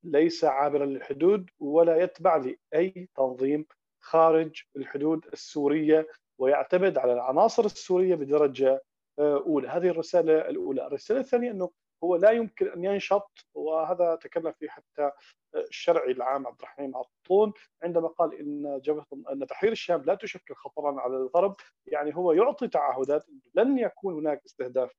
ليس 0.04 0.44
عابرا 0.44 0.86
للحدود 0.86 1.50
ولا 1.60 2.04
يتبع 2.04 2.36
لأي 2.36 3.10
تنظيم 3.16 3.66
خارج 4.00 4.62
الحدود 4.76 5.26
السورية 5.34 6.08
ويعتمد 6.38 6.98
على 6.98 7.14
العناصر 7.14 7.66
السورية 7.66 8.16
بدرجة 8.16 8.82
أولى. 9.22 9.68
هذه 9.68 9.88
الرسالة 9.88 10.50
الأولى. 10.50 10.88
الرسالة 10.88 11.20
الثانية 11.20 11.52
أنه 11.52 11.72
هو 12.04 12.16
لا 12.16 12.32
يمكن 12.32 12.68
أن 12.68 12.84
ينشط 12.84 13.46
وهذا 13.54 14.16
تكلم 14.16 14.52
فيه 14.52 14.70
حتى 14.70 15.12
الشرعي 15.56 16.12
العام 16.12 16.48
عبد 16.48 16.60
الرحيم 16.60 16.98
عطون 16.98 17.54
عندما 17.84 18.08
قال 18.08 18.34
إن 18.40 18.80
جبهة 18.84 19.06
أن 19.32 19.48
تحرير 19.48 19.72
الشام 19.72 20.02
لا 20.02 20.16
تشكل 20.16 20.56
خطرا 20.56 21.02
على 21.02 21.18
الغرب. 21.18 21.56
يعني 21.86 22.16
هو 22.16 22.32
يعطي 22.32 22.68
تعهدات 22.68 23.26
لن 23.56 23.78
يكون 23.78 24.14
هناك 24.14 24.42
استهداف 24.46 24.92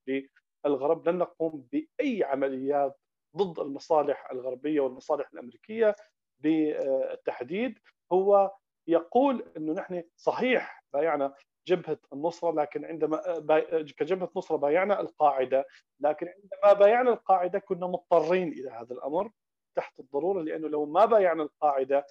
للغرب 0.67 1.09
لن 1.09 1.19
نقوم 1.19 1.67
بأي 1.73 2.25
عمليات 2.25 2.99
ضد 3.37 3.59
المصالح 3.59 4.31
الغربية 4.31 4.81
والمصالح 4.81 5.29
الأمريكية 5.33 5.97
بالتحديد. 6.39 7.79
هو 8.13 8.55
يقول 8.87 9.45
إنه 9.57 9.73
نحن 9.73 10.03
صحيح 10.17 10.85
بايعنا 10.93 11.35
جبهة 11.67 11.99
النصرة 12.13 12.53
لكن 12.53 12.85
عندما 12.85 13.39
باي... 13.39 13.85
كجبهة 13.85 14.31
نصره 14.37 14.57
بايعنا 14.57 15.01
القاعدة 15.01 15.67
لكن 16.01 16.27
عندما 16.29 16.81
بايعنا 16.81 17.11
القاعدة 17.11 17.59
كنا 17.59 17.87
مضطرين 17.87 18.49
إلى 18.53 18.71
هذا 18.71 18.95
الأمر 18.95 19.31
تحت 19.77 20.01
الضرورة 20.01 20.43
لأنه 20.43 20.69
لو 20.69 20.87
ما 20.87 21.05
بايعنا 21.05 21.43
القاعدة 21.43 22.07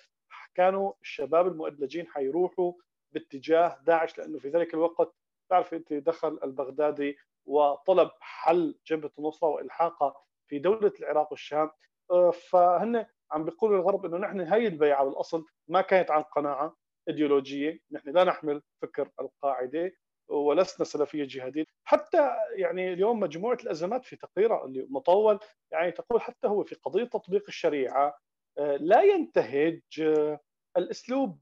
كانوا 0.56 0.94
الشباب 1.02 1.48
المؤدلجين 1.48 2.08
حيروحوا 2.08 2.74
باتجاه 3.12 3.80
داعش 3.86 4.18
لأنه 4.18 4.40
في 4.40 4.50
ذلك 4.50 4.74
الوقت 4.74 5.14
تعرف 5.50 5.74
أنت 5.74 5.94
دخل 5.94 6.40
البغدادي 6.44 7.18
وطلب 7.46 8.10
حل 8.20 8.80
جبهة 8.88 9.12
النصرة 9.20 9.48
والحاقها 9.48 10.14
في 10.48 10.60
دولة 10.60 10.94
العراق 11.00 11.32
والشام. 11.32 11.72
آه، 12.12 12.32
فهن 12.32 13.06
عم 13.32 13.46
بيقولوا 13.46 13.78
الغرب 13.80 14.06
إنه 14.06 14.18
نحن 14.18 14.40
هي 14.40 14.68
البيعة 14.68 15.06
بالاصل 15.06 15.46
ما 15.68 15.82
كانت 15.82 16.12
عن 16.12 16.22
قناعة. 16.22 16.76
إيديولوجية، 17.10 17.80
نحن 17.92 18.10
لا 18.10 18.24
نحمل 18.24 18.62
فكر 18.82 19.10
القاعدة 19.22 19.92
ولسنا 20.28 20.86
سلفية 20.86 21.24
جهادية، 21.30 21.66
حتى 21.84 22.30
يعني 22.56 22.94
اليوم 22.94 23.20
مجموعة 23.20 23.58
الأزمات 23.64 24.06
في 24.06 24.16
تقريرها 24.16 24.66
اللي 24.66 24.88
مطول 24.90 25.40
يعني 25.72 25.92
تقول 25.92 26.22
حتى 26.22 26.48
هو 26.48 26.64
في 26.64 26.76
قضية 26.76 27.04
تطبيق 27.04 27.44
الشريعة 27.48 28.18
آه، 28.58 28.76
لا 28.78 29.02
ينتهج 29.02 29.82
آه، 30.02 30.40
الأسلوب 30.78 31.40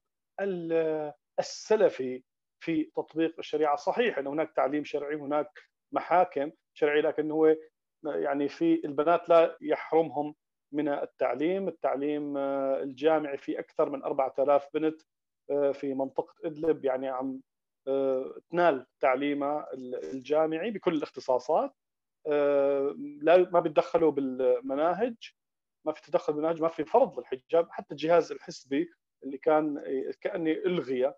السلفي 1.40 2.24
في 2.64 2.84
تطبيق 2.96 3.36
الشريعة، 3.40 3.76
صحيح 3.76 4.18
إن 4.18 4.28
هناك 4.28 4.52
تعليم 4.56 4.84
شرعي 4.84 5.16
هناك 5.16 5.60
محاكم 5.92 6.52
شرعية 6.74 7.02
لكن 7.02 7.32
هو 7.32 7.56
يعني 8.06 8.50
في 8.50 8.82
البنات 8.86 9.30
لا 9.30 9.58
يحرمهم 9.62 10.36
من 10.74 10.90
التعليم، 10.90 11.68
التعليم 11.68 12.38
آه، 12.38 12.84
الجامعي 12.84 13.38
في 13.38 13.60
أكثر 13.60 13.90
من 13.90 14.04
4000 14.04 14.68
بنت 14.74 15.02
في 15.74 15.94
منطقة 15.94 16.36
إدلب 16.46 16.86
يعني 16.86 17.08
عم 17.08 17.42
تنال 18.52 18.86
تعليمها 19.00 19.68
الجامعي 20.14 20.72
بكل 20.72 20.94
الاختصاصات 20.94 21.76
لا 23.22 23.50
ما 23.52 23.60
بيتدخلوا 23.60 24.12
بالمناهج 24.12 25.16
ما 25.86 25.94
في 25.94 26.02
تدخل 26.02 26.34
بالمناهج 26.34 26.62
ما 26.62 26.68
في 26.68 26.86
فرض 26.86 27.20
للحجاب 27.20 27.68
حتى 27.70 27.92
الجهاز 27.92 28.32
الحسبي 28.32 28.90
اللي 29.24 29.38
كان 29.38 29.84
كأني 30.22 30.66
الغي 30.66 31.14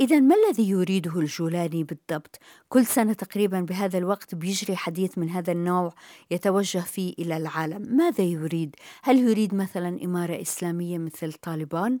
إذا 0.00 0.20
ما 0.20 0.34
الذي 0.34 0.70
يريده 0.70 1.20
الجولاني 1.20 1.84
بالضبط؟ 1.84 2.38
كل 2.68 2.86
سنة 2.86 3.12
تقريبا 3.12 3.60
بهذا 3.60 3.98
الوقت 3.98 4.34
بيجري 4.34 4.76
حديث 4.76 5.18
من 5.18 5.28
هذا 5.28 5.52
النوع 5.52 5.94
يتوجه 6.30 6.78
فيه 6.78 7.14
إلى 7.18 7.36
العالم، 7.36 7.96
ماذا 7.96 8.24
يريد؟ 8.24 8.76
هل 9.02 9.18
يريد 9.18 9.54
مثلا 9.54 10.04
إمارة 10.04 10.40
إسلامية 10.40 10.98
مثل 10.98 11.32
طالبان؟ 11.32 11.98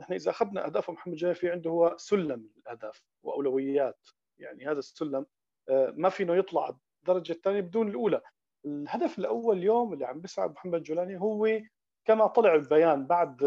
نحن 0.00 0.12
إذا 0.12 0.30
أخذنا 0.30 0.66
أهداف 0.66 0.90
محمد 0.90 1.14
جاي 1.14 1.34
في 1.34 1.50
عنده 1.50 1.70
هو 1.70 1.94
سلم 1.98 2.50
الأهداف 2.56 3.02
وأولويات، 3.22 4.06
يعني 4.38 4.66
هذا 4.66 4.78
السلم 4.78 5.26
آه، 5.68 5.94
ما 5.96 6.08
فينه 6.08 6.36
يطلع 6.36 6.76
الدرجة 7.00 7.32
الثانية 7.32 7.60
بدون 7.60 7.88
الأولى، 7.88 8.20
الهدف 8.64 9.18
الأول 9.18 9.58
اليوم 9.58 9.92
اللي 9.92 10.04
عم 10.04 10.20
بيسعى 10.20 10.48
محمد 10.48 10.82
جولاني 10.82 11.20
هو 11.20 11.60
كما 12.04 12.26
طلع 12.26 12.54
البيان 12.54 13.06
بعد 13.06 13.42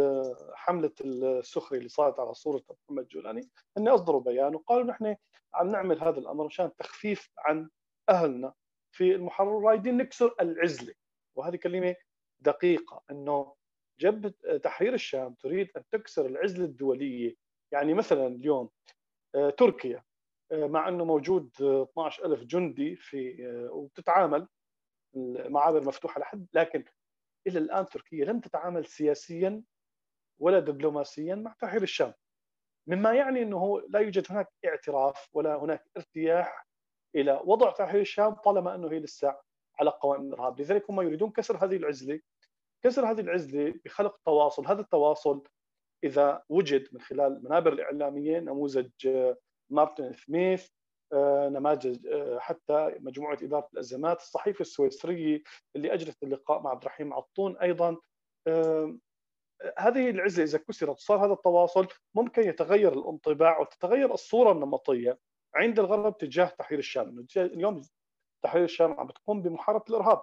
حملة 0.55 0.91
السخرية 1.01 1.77
اللي 1.77 1.89
صارت 1.89 2.19
على 2.19 2.33
صورة 2.33 2.63
محمد 2.69 3.07
جولاني 3.07 3.49
ان 3.77 3.87
أصدروا 3.87 4.21
بيان 4.21 4.55
وقالوا 4.55 4.83
نحن 4.83 5.15
عم 5.53 5.71
نعمل 5.71 6.01
هذا 6.01 6.19
الأمر 6.19 6.45
مشان 6.45 6.75
تخفيف 6.75 7.29
عن 7.37 7.69
أهلنا 8.09 8.53
في 8.91 9.15
المحرر 9.15 9.63
رايدين 9.63 9.97
نكسر 9.97 10.35
العزلة. 10.41 10.93
وهذه 11.35 11.55
كلمة 11.55 11.95
دقيقة 12.39 13.03
إنه 13.11 13.55
جبهه 13.99 14.57
تحرير 14.57 14.93
الشام 14.93 15.33
تريد 15.33 15.69
أن 15.77 15.83
تكسر 15.91 16.25
العزلة 16.25 16.65
الدولية. 16.65 17.35
يعني 17.71 17.93
مثلا 17.93 18.27
اليوم 18.27 18.69
آه، 19.35 19.49
تركيا 19.49 20.03
آه، 20.51 20.67
مع 20.67 20.87
إنه 20.87 21.05
موجود 21.05 21.51
12000 21.61 22.43
جندي 22.43 22.95
في 22.95 23.45
آه، 23.45 23.71
وبتتعامل 23.71 24.47
المعابر 25.15 25.87
مفتوحة 25.87 26.21
لحد 26.21 26.47
لكن 26.53 26.85
إلى 27.47 27.59
الآن 27.59 27.85
تركيا 27.85 28.25
لم 28.25 28.39
تتعامل 28.39 28.85
سياسيا 28.85 29.63
ولا 30.39 30.59
دبلوماسيا 30.59 31.35
مع 31.35 31.55
تحرير 31.59 31.83
الشام. 31.83 32.13
مما 32.87 33.13
يعني 33.13 33.41
إنه 33.41 33.81
لا 33.89 33.99
يوجد 33.99 34.25
هناك 34.29 34.47
اعتراف 34.65 35.29
ولا 35.33 35.55
هناك 35.55 35.83
ارتياح 35.97 36.67
إلى 37.15 37.41
وضع 37.43 37.71
تحرير 37.71 38.01
الشام 38.01 38.33
طالما 38.33 38.75
إنه 38.75 38.91
هي 38.91 38.99
لسه 38.99 39.35
على 39.79 39.89
قوائم 39.89 40.21
الإرهاب، 40.21 40.61
لذلك 40.61 40.89
هم 40.89 41.01
يريدون 41.01 41.31
كسر 41.31 41.65
هذه 41.65 41.75
العزلة 41.75 42.19
كسر 42.87 43.11
هذه 43.11 43.19
العزلة 43.19 43.73
بخلق 43.85 44.17
تواصل، 44.25 44.67
هذا 44.67 44.81
التواصل 44.81 45.43
إذا 46.03 46.43
وجد 46.49 46.87
من 46.91 47.01
خلال 47.01 47.37
المنابر 47.37 47.73
الإعلامية 47.73 48.39
نموذج 48.39 48.89
مارتن 49.69 50.13
سميث 50.13 50.69
آه، 51.13 51.49
نماذج 51.49 52.07
آه، 52.07 52.39
حتى 52.39 52.95
مجموعة 52.99 53.37
إدارة 53.43 53.69
الأزمات، 53.73 54.19
الصحيفة 54.19 54.61
السويسرية 54.61 55.43
اللي 55.75 55.93
أجرت 55.93 56.23
اللقاء 56.23 56.61
مع 56.61 56.71
عبد 56.71 56.81
الرحيم 56.81 57.13
عطون 57.13 57.57
أيضا. 57.57 57.97
هذه 59.77 60.09
العزه 60.09 60.43
إذا 60.43 60.57
كسرت 60.57 60.99
صار 60.99 61.25
هذا 61.25 61.33
التواصل 61.33 61.87
ممكن 62.15 62.41
يتغير 62.41 62.93
الانطباع 62.93 63.59
وتتغير 63.59 64.13
الصورة 64.13 64.51
النمطية 64.51 65.19
عند 65.55 65.79
الغرب 65.79 66.17
تجاه 66.17 66.45
تحرير 66.45 66.79
الشام، 66.79 67.25
اليوم 67.37 67.81
تحرير 68.43 68.63
الشام 68.63 68.99
عم 68.99 69.07
بتقوم 69.07 69.41
بمحاربة 69.41 69.83
الإرهاب. 69.89 70.21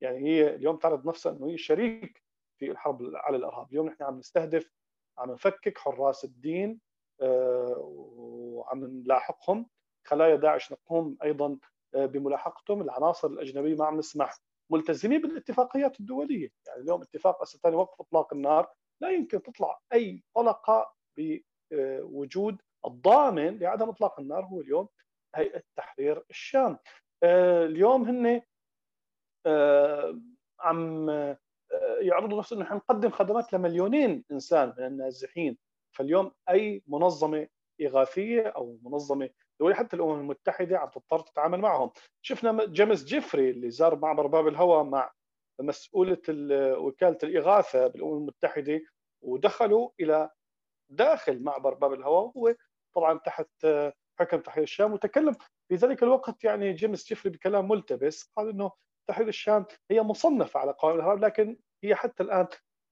يعني 0.00 0.18
هي 0.18 0.54
اليوم 0.54 0.76
تعرض 0.76 1.08
نفسها 1.08 1.32
إنه 1.32 1.48
هي 1.50 1.58
شريك 1.58 2.22
في 2.58 2.70
الحرب 2.70 3.02
على 3.14 3.36
الإرهاب، 3.36 3.70
اليوم 3.70 3.86
نحن 3.86 4.02
عم 4.02 4.18
نستهدف 4.18 4.70
عم 5.18 5.30
نفكك 5.32 5.78
حراس 5.78 6.24
الدين 6.24 6.80
آه، 7.20 7.74
وعم 7.78 8.84
نلاحقهم. 8.84 9.66
خلايا 10.06 10.36
داعش 10.36 10.72
نقوم 10.72 11.16
أيضا 11.22 11.58
آه، 11.94 12.06
بملاحقتهم. 12.06 12.82
العناصر 12.82 13.28
الأجنبية 13.28 13.74
ما 13.74 13.84
عم 13.86 13.98
نسمح 13.98 14.38
ملتزمين 14.72 15.20
بالاتفاقيات 15.20 16.00
الدولية. 16.00 16.50
يعني 16.66 16.80
اليوم 16.80 17.02
اتفاق 17.02 17.44
ثاني 17.44 17.76
وقف 17.76 18.00
إطلاق 18.00 18.34
النار. 18.34 18.72
لا 19.02 19.10
يمكن 19.10 19.42
تطلع 19.42 19.80
أي 19.92 20.22
طلقة 20.34 20.94
بوجود 21.18 22.62
الضامن 22.86 23.58
لعدم 23.58 23.88
إطلاق 23.88 24.20
النار 24.20 24.44
هو 24.44 24.60
اليوم 24.60 24.88
هيئة 25.34 25.62
تحرير 25.76 26.24
الشام. 26.30 26.78
آه، 27.22 27.66
اليوم 27.66 28.04
هن 28.04 28.26
آه، 28.26 28.42
عم 30.60 31.08
يعرضوا 32.00 32.38
نفسهم 32.38 32.60
إنه 32.62 32.74
نقدم 32.74 33.10
خدمات 33.10 33.52
لمليونين 33.52 34.24
إنسان 34.32 34.74
من 34.78 34.84
النازحين. 34.86 35.58
فاليوم 35.96 36.32
أي 36.50 36.82
منظمة 36.86 37.48
إغاثية 37.82 38.42
أو 38.42 38.78
منظمة 38.82 39.30
دولي 39.60 39.74
حتى 39.74 39.96
الأمم 39.96 40.20
المتحدة 40.20 40.78
عم 40.78 40.88
تضطر 40.88 41.18
تتعامل 41.20 41.58
معهم. 41.60 41.90
شفنا 42.22 42.64
جيمس 42.66 43.04
جيفري 43.04 43.50
اللي 43.50 43.70
زار 43.70 43.96
معبر 43.98 44.26
باب 44.26 44.48
الهواء 44.48 44.84
مع 44.84 45.12
مسؤولة 45.60 46.18
وكالة 46.78 47.18
الإغاثة 47.22 47.86
بالأمم 47.86 48.16
المتحدة 48.16 48.80
ودخلوا 49.22 49.90
إلى 50.00 50.30
داخل 50.90 51.42
معبر 51.42 51.74
باب 51.74 51.92
الهوى 51.92 52.32
وهو 52.34 52.54
طبعا 52.94 53.18
تحت 53.18 53.66
حكم 54.18 54.40
تحرير 54.40 54.64
الشام 54.64 54.92
وتكلم 54.92 55.36
في 55.68 55.74
ذلك 55.74 56.02
الوقت 56.02 56.44
يعني 56.44 56.72
جيمس 56.72 57.08
جيفري 57.08 57.32
بكلام 57.32 57.68
ملتبس 57.68 58.32
قال 58.36 58.48
إنه 58.48 58.70
تحرير 59.08 59.28
الشام 59.28 59.64
هي 59.90 60.02
مصنفة 60.02 60.60
على 60.60 60.72
قوائم 60.72 60.96
الارهاب 60.96 61.24
لكن 61.24 61.56
هي 61.84 61.94
حتى 61.94 62.22
الآن 62.22 62.46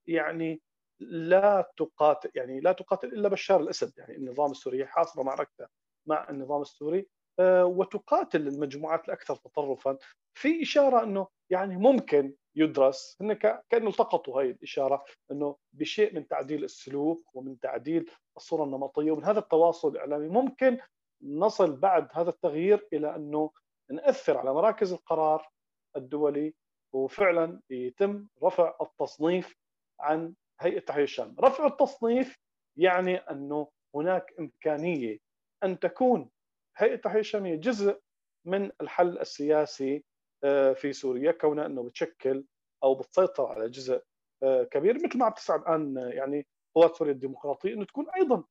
يعني 0.07 0.63
لا 1.01 1.73
تقاتل 1.77 2.31
يعني 2.35 2.61
لا 2.61 2.73
تقاتل 2.73 3.09
إلا 3.09 3.29
بشار 3.29 3.61
الأسد. 3.61 3.93
يعني 3.99 4.17
النظام 4.17 4.51
السوري 4.51 4.87
حاصرة 4.87 5.23
معركته 5.23 5.67
مع 6.07 6.31
النظام 6.31 6.63
السوري 6.63 7.09
آه، 7.41 7.65
وتقاتل 7.65 8.49
المجموعات 8.49 9.05
الأكثر 9.05 9.37
تطرفا 9.37 9.99
في 10.35 10.63
إشارة 10.63 11.03
إنه 11.03 11.29
يعني 11.51 11.77
ممكن 11.77 12.35
يدرس 12.57 13.17
هن 13.21 13.33
كأنه 13.33 13.89
التقطوا 13.89 14.41
هاي 14.41 14.51
الإشارة 14.51 15.05
إنه 15.31 15.57
بشيء 15.73 16.15
من 16.15 16.29
تعديل 16.29 16.65
السلوك 16.65 17.37
ومن 17.37 17.61
تعديل 17.61 18.11
الصورة 18.37 18.65
النمطية 18.65 19.11
ومن 19.11 19.25
هذا 19.25 19.39
التواصل 19.39 19.89
الإعلامي. 19.89 20.29
ممكن 20.29 20.79
نصل 21.23 21.77
بعد 21.77 22.09
هذا 22.13 22.31
التغيير 22.31 22.89
إلى 22.93 23.17
إنه 23.17 23.51
نأثر 23.91 24.39
على 24.39 24.55
مراكز 24.55 24.93
القرار 24.93 25.49
الدولي 25.97 26.55
وفعلا 26.93 27.61
يتم 27.71 28.27
رفع 28.43 28.77
التصنيف 28.81 29.57
عن 30.01 30.35
هيئة 30.61 30.81
تحرير 30.81 31.05
الشام، 31.05 31.37
رفع 31.41 31.67
التصنيف 31.67 32.39
يعني 32.77 33.17
أنه 33.17 33.69
هناك 33.95 34.35
إمكانية 34.41 35.19
أن 35.65 35.79
تكون 35.79 36.31
هيئة 36.77 36.95
التحرير 36.95 37.21
الشاميه 37.21 37.55
جزء 37.57 38.01
من 38.45 38.71
الحل 38.81 39.19
السياسي 39.19 40.05
آه، 40.45 40.73
في 40.73 40.93
سوريا 40.93 41.33
كونها 41.33 41.67
أنه 41.67 41.83
بتشكل 41.83 42.45
أو 42.85 42.95
بتسيطر 42.95 43.47
على 43.47 43.69
جزء 43.71 44.03
آه، 44.43 44.65
كبير. 44.65 44.95
مثل 44.95 45.19
ما 45.19 45.27
عم 45.27 45.33
تسعى 45.33 45.59
الآن 45.59 45.99
آه، 45.99 46.09
يعني 46.09 46.47
قوات 46.75 46.97
سوريا 46.97 47.13
الديمقراطية 47.13 47.75
إنه 47.75 47.85
تكون 47.85 48.07
أيضا 48.11 48.45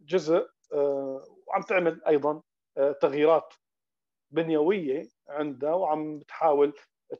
جزء 0.00 0.48
وعم 1.46 1.62
تعمل 1.68 2.04
أيضا 2.04 2.42
تغييرات 3.00 3.54
بنيوية 4.30 5.08
عندها 5.28 5.74
وعم 5.74 6.18
بتحاول 6.18 6.72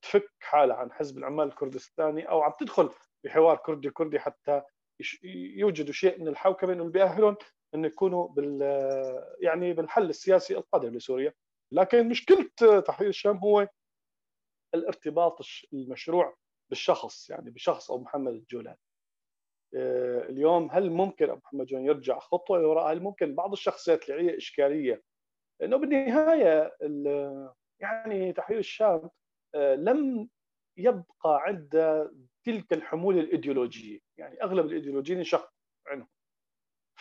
تفك 0.03 0.31
حالها 0.41 0.77
عن 0.77 0.93
حزب 0.93 1.19
العمال 1.19 1.49
الكردستاني 1.49 2.29
أو 2.29 2.43
عم 2.43 2.53
تدخل 2.61 2.91
بحوار 3.25 3.57
كردي 3.57 3.91
كردي 3.91 4.19
حتى 4.19 4.63
يوجدوا 5.57 5.93
شيء 5.93 6.21
من 6.21 6.29
الحوكمة 6.29 6.73
انه 6.73 6.85
بيأهلهم 6.85 7.37
انه 7.75 7.87
يكونوا 7.87 8.29
بال 8.29 8.63
يعني 9.41 9.73
بالحل 9.73 10.11
السياسي 10.11 10.57
القادم 10.57 10.95
لسوريا. 10.95 11.35
لكن 11.73 12.09
مشكلة 12.09 12.51
تحرير 12.81 13.09
الشام 13.09 13.37
هو 13.37 13.69
الارتباط 14.75 15.39
المشروع 15.73 16.37
بالشخص 16.71 17.31
يعني 17.31 17.51
بشخص 17.51 17.91
ابو 17.91 18.03
محمد 18.03 18.33
الجولاني 18.33 18.79
آه، 19.77 20.23
اليوم 20.23 20.71
هل 20.71 20.91
ممكن 20.91 21.31
أبو 21.31 21.41
محمد 21.45 21.61
الجولاني 21.61 21.89
يرجع 21.89 22.19
خطوة 22.19 22.59
لوراء؟ 22.59 22.93
هل 22.93 23.01
ممكن 23.03 23.35
بعض 23.35 23.53
الشخصيات 23.53 24.11
اللي 24.11 24.31
هي 24.31 24.37
اشكاليه 24.37 25.03
انه 25.63 25.77
بالنهايه 25.77 26.77
يعني 27.85 28.33
تحرير 28.33 28.59
الشام 28.59 29.11
آه، 29.55 29.75
لم 29.75 30.29
يبقى 30.77 31.43
عنده 31.47 32.13
تلك 32.45 32.73
الحمول 32.73 33.19
الإيديولوجية. 33.19 33.99
يعني 34.17 34.43
أغلب 34.43 34.67
الإيديولوجيين 34.67 35.19
انشق 35.19 35.51
عنهم. 35.87 36.09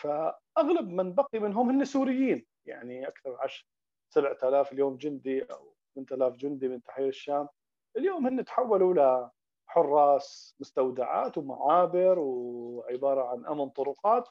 فأغلب 0.00 0.88
من 0.88 1.14
بقي 1.14 1.38
منهم 1.38 1.70
هن 1.70 1.84
سوريين. 1.84 2.46
يعني 2.66 3.08
أكثر 3.08 3.30
من 3.30 3.36
10 3.40 3.66
7000 4.14 4.72
اليوم 4.72 4.96
جندي 4.96 5.42
أو 5.42 5.74
8000 5.96 6.36
جندي 6.36 6.68
من 6.68 6.82
تحرير 6.82 7.08
الشام. 7.08 7.48
اليوم 7.96 8.26
هن 8.26 8.44
تحولوا 8.44 9.30
لحراس 9.68 10.56
مستودعات 10.60 11.38
ومعابر 11.38 12.18
وعبارة 12.18 13.28
عن 13.28 13.46
أمن 13.46 13.68
طرقات. 13.68 14.28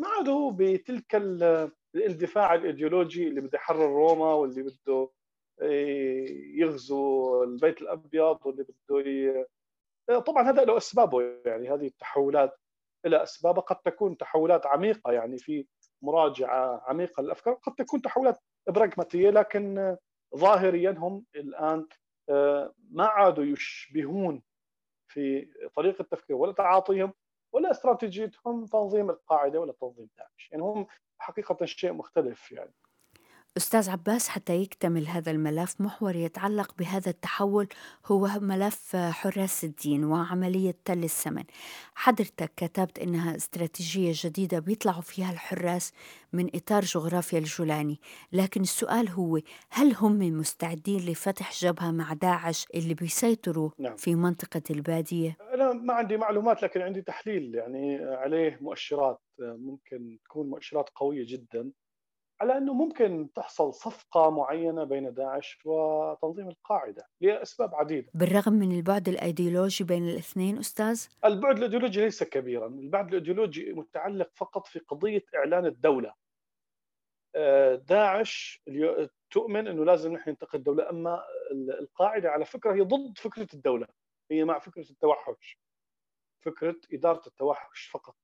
ما 0.00 0.08
عادوا 0.08 0.52
بتلك 0.56 1.14
الاندفاع 1.94 2.54
الإيديولوجي 2.54 3.28
اللي 3.28 3.40
بده 3.40 3.58
يحرر 3.58 3.86
روما 3.86 4.34
واللي 4.34 4.62
بده 4.62 5.10
يغزو 6.54 7.42
البيت 7.44 7.82
الأبيض 7.82 8.46
واللي 8.46 8.64
بده 8.64 9.00
ي... 9.00 9.44
طبعا 10.20 10.50
هذا 10.50 10.64
له 10.64 10.76
أسبابه 10.76 11.22
يعني 11.46 11.70
هذه 11.70 11.86
التحولات 11.86 12.58
لها 13.04 13.22
اسبابها 13.22 13.60
قد 13.60 13.76
تكون 13.76 14.16
تحولات 14.16 14.66
عميقة 14.66 15.12
يعني 15.12 15.38
في 15.38 15.66
مراجعة 16.02 16.82
عميقة 16.86 17.22
للأفكار 17.22 17.54
قد 17.54 17.74
تكون 17.74 18.02
تحولات 18.02 18.38
براغماتيه 18.68 19.30
لكن 19.30 19.96
ظاهريا 20.36 20.90
هم 20.90 21.24
الآن 21.36 21.86
آه، 22.30 22.74
ما 22.90 23.04
عادوا 23.04 23.44
يشبهون 23.44 24.42
في 25.08 25.48
طريقة 25.76 26.04
تفكير 26.04 26.36
ولا 26.36 26.52
تعاطيهم 26.52 27.12
ولا 27.52 27.70
استراتيجيتهم 27.70 28.66
تنظيم 28.66 29.10
القاعدة 29.10 29.60
ولا 29.60 29.72
تنظيم 29.72 30.08
داعش. 30.18 30.48
يعني 30.52 30.62
هم 30.62 30.86
حقيقة 31.18 31.64
شيء 31.64 31.92
مختلف 31.92 32.52
يعني. 32.52 32.72
أستاذ 33.56 33.90
عباس 33.90 34.28
حتى 34.28 34.56
يكتمل 34.56 35.06
هذا 35.06 35.30
الملف 35.30 35.80
محور 35.80 36.16
يتعلق 36.16 36.74
بهذا 36.78 37.10
التحول 37.10 37.68
هو 38.06 38.28
ملف 38.40 38.96
حراس 38.96 39.64
الدين 39.64 40.04
وعملية 40.04 40.74
تل 40.84 41.04
السمن 41.04 41.44
حضرتك 41.94 42.52
كتبت 42.56 42.98
إنها 42.98 43.36
استراتيجية 43.36 44.12
جديدة 44.14 44.58
بيطلعوا 44.58 45.00
فيها 45.00 45.32
الحراس 45.32 45.92
من 46.32 46.50
إطار 46.54 46.82
جغرافيا 46.82 47.38
الجولاني 47.38 48.00
لكن 48.32 48.60
السؤال 48.60 49.08
هو 49.08 49.40
هل 49.70 49.94
هم 49.94 50.18
مستعدين 50.18 51.00
لفتح 51.00 51.52
جبهة 51.52 51.90
مع 51.90 52.12
داعش 52.12 52.66
اللي 52.74 52.94
بيسيطروا 52.94 53.70
نعم. 53.78 53.96
في 53.96 54.14
منطقة 54.14 54.62
البادية؟ 54.70 55.36
أنا 55.54 55.72
ما 55.72 55.94
عندي 55.94 56.16
معلومات 56.16 56.62
لكن 56.62 56.80
عندي 56.80 57.02
تحليل 57.02 57.54
يعني 57.54 58.04
عليه 58.04 58.58
مؤشرات 58.60 59.20
ممكن 59.38 60.18
تكون 60.24 60.50
مؤشرات 60.50 60.90
قوية 60.94 61.26
جدا 61.28 61.72
على 62.40 62.56
أنه 62.58 62.72
ممكن 62.72 63.28
تحصل 63.34 63.74
صفقة 63.74 64.30
معينة 64.30 64.84
بين 64.84 65.14
داعش 65.14 65.58
وتنظيم 65.64 66.48
القاعدة 66.48 67.08
لأسباب 67.20 67.74
عديدة. 67.74 68.10
بالرغم 68.14 68.52
من 68.52 68.72
البعد 68.72 69.08
الأيديولوجي 69.08 69.84
بين 69.84 70.08
الاثنين 70.08 70.58
أستاذ؟ 70.58 71.06
البعد 71.24 71.56
الأيديولوجي 71.56 72.00
ليس 72.00 72.22
كبيرا، 72.22 72.66
البعد 72.66 73.08
الأيديولوجي 73.08 73.72
متعلق 73.72 74.30
فقط 74.34 74.66
في 74.66 74.78
قضية 74.78 75.24
إعلان 75.34 75.66
الدولة. 75.66 76.14
آه، 77.34 77.74
داعش 77.74 78.62
تؤمن 79.30 79.68
أنه 79.68 79.84
لازم 79.84 80.12
نحن 80.12 80.30
ننتقل 80.30 80.58
الدولة، 80.58 80.90
أما 80.90 81.22
القاعدة 81.80 82.30
على 82.30 82.44
فكرة 82.44 82.74
هي 82.74 82.80
ضد 82.80 83.18
فكرة 83.18 83.48
الدولة، 83.54 83.86
هي 84.30 84.44
مع 84.44 84.58
فكرة 84.58 84.90
التوحش. 84.90 85.58
فكرة 86.44 86.76
إدارة 86.92 87.22
التوحش 87.26 87.86
فقط. 87.86 88.16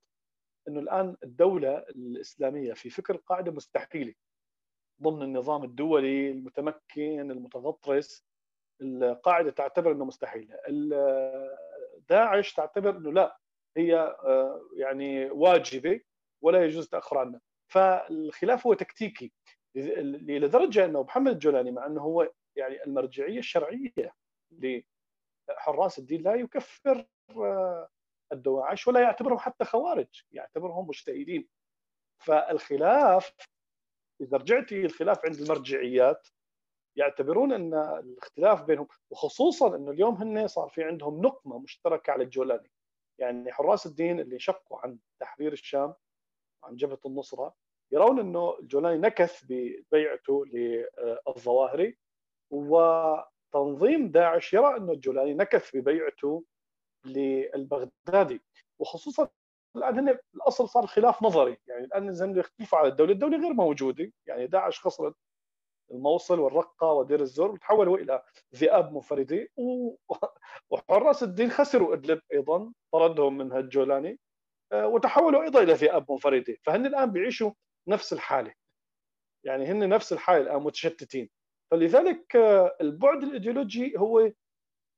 إنه 0.68 0.80
الآن 0.80 1.16
الدولة 1.24 1.78
الإسلامية 1.78 2.72
في 2.72 2.90
فكر 2.90 3.14
القاعده 3.14 3.52
مستحيلة. 3.52 4.14
ضمن 5.02 5.22
النظام 5.22 5.64
الدولي 5.64 6.30
المتمكن 6.30 7.30
المتغطرس 7.30 8.24
القاعدة 8.82 9.50
تعتبر 9.50 9.92
إنه 9.92 10.04
مستحيل 10.04 10.54
داعش 12.08 12.52
تعتبر 12.52 12.96
إنه 12.96 13.12
لا 13.12 13.38
هي 13.76 13.96
آه، 13.96 14.68
يعني 14.76 15.30
واجبة 15.30 16.00
ولا 16.42 16.64
يجوز 16.64 16.84
التاخر 16.84 17.18
عنها 17.18 17.40
فالخلاف 17.72 18.66
هو 18.66 18.74
تكتيكي 18.74 19.32
لدرجة 19.74 20.84
إنه 20.84 21.02
محمد 21.02 21.32
الجولاني 21.32 21.70
مع 21.70 21.86
إنه 21.86 22.00
هو 22.00 22.32
يعني 22.56 22.84
المرجعية 22.84 23.38
الشرعية 23.38 24.14
لحراس 25.48 25.98
الدين 25.98 26.22
لا 26.22 26.34
يكفر 26.34 27.06
آه، 27.30 27.88
الدواعش 28.32 28.88
ولا 28.88 29.00
يعتبرهم 29.00 29.38
حتى 29.38 29.64
خوارج 29.64 30.22
يعتبرهم 30.32 30.86
مجتهدين. 30.88 31.48
فالخلاف 32.18 33.32
إذا 34.20 34.36
رجعتي 34.36 34.84
الخلاف 34.84 35.24
عند 35.26 35.34
المرجعيات 35.34 36.28
يعتبرون 36.96 37.52
أن 37.52 37.74
الاختلاف 37.74 38.62
بينهم 38.62 38.88
وخصوصا 39.10 39.76
أنه 39.76 39.90
اليوم 39.90 40.14
هن 40.14 40.46
صار 40.46 40.68
في 40.68 40.84
عندهم 40.84 41.22
نقمة 41.22 41.58
مشتركة 41.58 42.10
على 42.10 42.24
الجولاني. 42.24 42.70
يعني 43.18 43.52
حراس 43.52 43.86
الدين 43.86 44.20
اللي 44.20 44.38
شقوا 44.38 44.78
عن 44.78 44.98
تحرير 45.20 45.52
الشام 45.52 45.94
عن 46.64 46.76
جبهة 46.76 46.98
النصرة 47.06 47.54
يرون 47.92 48.18
أنه 48.20 48.58
الجولاني 48.58 48.98
نكث 48.98 49.44
ببيعته 49.48 50.44
للظواهري 50.46 51.98
وتنظيم 52.50 54.10
داعش 54.10 54.52
يرى 54.54 54.76
أنه 54.76 54.92
الجولاني 54.92 55.34
نكث 55.34 55.76
ببيعته 55.76 56.44
للبغدادي. 57.04 58.40
وخصوصا 58.78 59.28
الآن 59.76 59.98
هن 59.98 60.18
الأصل 60.34 60.68
صار 60.68 60.86
خلاف 60.86 61.22
نظري. 61.22 61.56
يعني 61.66 61.84
الآن 61.84 62.12
زين 62.12 62.38
يختلفوا 62.38 62.78
على 62.78 62.88
الدولة، 62.88 63.12
الدولة 63.12 63.38
غير 63.38 63.52
موجودة. 63.54 64.12
يعني 64.26 64.46
داعش 64.46 64.80
خسرت 64.80 65.14
الموصل 65.90 66.40
والرقة 66.40 66.86
ودير 66.92 67.20
الزور 67.20 67.50
وتحولوا 67.50 67.98
إلى 67.98 68.22
ذئاب 68.56 68.92
منفردة. 68.92 69.48
وحراس 70.70 71.22
الدين 71.22 71.50
خسروا 71.50 71.94
إدلب 71.94 72.20
أيضا 72.32 72.72
طردهم 72.92 73.38
من 73.38 73.52
الجولاني 73.56 74.18
آه، 74.72 74.86
وتحولوا 74.86 75.42
أيضا 75.42 75.62
إلى 75.62 75.72
ذئاب 75.72 76.12
منفردة. 76.12 76.56
فهن 76.62 76.86
الآن 76.86 77.12
بيعيشوا 77.12 77.52
نفس 77.88 78.12
الحالة. 78.12 78.54
يعني 79.44 79.66
هن 79.66 79.88
نفس 79.88 80.12
الحالة 80.12 80.42
الان 80.42 80.62
متشتتين. 80.62 81.30
فلذلك 81.70 82.36
آه، 82.36 82.76
البعد 82.80 83.22
الإيديولوجي 83.22 83.98
هو 83.98 84.32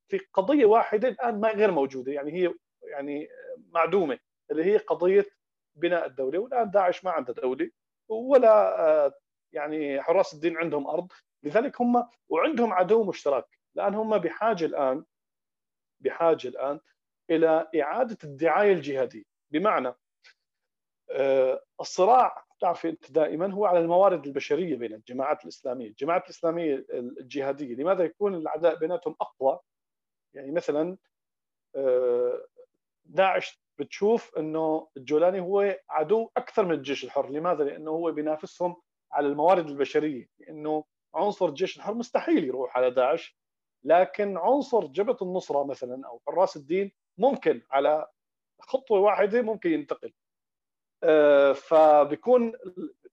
في 0.09 0.19
قضية 0.33 0.65
واحدة 0.65 1.09
الآن 1.09 1.41
ما 1.41 1.49
غير 1.51 1.71
موجودة 1.71 2.13
يعني 2.13 2.33
هي 2.33 2.55
يعني 2.83 3.29
معدومة 3.73 4.19
اللي 4.51 4.65
هي 4.65 4.77
قضية 4.77 5.27
بناء 5.77 6.07
الدولة 6.07 6.39
والآن 6.39 6.71
داعش 6.71 7.05
ما 7.05 7.11
عنده 7.11 7.33
دولة 7.33 7.71
ولا 8.09 8.81
آه، 8.81 9.13
يعني 9.53 10.03
حراس 10.03 10.35
الدين 10.35 10.57
عندهم 10.57 10.87
أرض. 10.87 11.13
لذلك 11.43 11.81
هم 11.81 12.09
وعندهم 12.29 12.73
عدو 12.73 13.05
مشترك. 13.05 13.47
لأن 13.75 13.95
هم 13.95 14.19
بحاجة 14.19 14.65
الآن 14.65 15.05
بحاجة 16.01 16.49
الآن 16.49 16.81
إلى 17.31 17.69
إعادة 17.81 18.19
الدعاية 18.25 18.73
الجهادية. 18.73 19.23
بمعنى 19.51 19.95
آه، 21.11 21.63
الصراع 21.81 22.45
تعرف 22.61 22.87
أنت 22.87 23.13
دائما 23.13 23.53
هو 23.53 23.67
على 23.67 23.79
الموارد 23.79 24.27
البشرية 24.27 24.77
بين 24.77 24.95
الجماعات 24.95 25.43
الإسلامية، 25.45 25.89
الجماعات 25.89 26.25
الإسلامية 26.25 26.87
الجهادية، 26.93 27.75
لماذا 27.75 28.05
يكون 28.05 28.35
العداء 28.35 28.79
بيناتهم 28.79 29.17
أقوى؟ 29.21 29.61
يعني 30.35 30.53
مثلا 30.53 30.97
آه، 31.77 32.47
داعش 33.05 33.61
بتشوف 33.79 34.39
إنه 34.39 34.89
الجولاني 34.97 35.41
هو 35.41 35.79
عدو 35.91 36.31
أكثر 36.37 36.65
من 36.65 36.75
الجيش 36.75 37.05
الحر، 37.05 37.31
لماذا؟ 37.31 37.65
لأنه 37.65 37.91
هو 37.91 38.13
بينافسهم 38.13 38.77
على 39.13 39.27
الموارد 39.29 39.69
البشرية، 39.69 40.29
لأنه 40.39 40.85
عنصر 41.15 41.47
الجيش 41.47 41.77
الحر 41.77 41.95
مستحيل 41.95 42.45
يروح 42.45 42.77
على 42.77 42.91
داعش، 42.91 43.39
لكن 43.85 44.37
عنصر 44.37 44.87
جبهة 44.87 45.17
النصرة 45.23 45.65
مثلا 45.65 46.07
أو 46.09 46.21
حراس 46.27 46.57
الدين 46.57 46.93
ممكن 47.19 47.63
على 47.71 48.07
خطوة 48.61 49.01
واحدة 49.01 49.43
ممكن 49.43 49.71
ينتقل. 49.71 50.13
آه، 51.03 51.53
فبيكون 51.53 52.53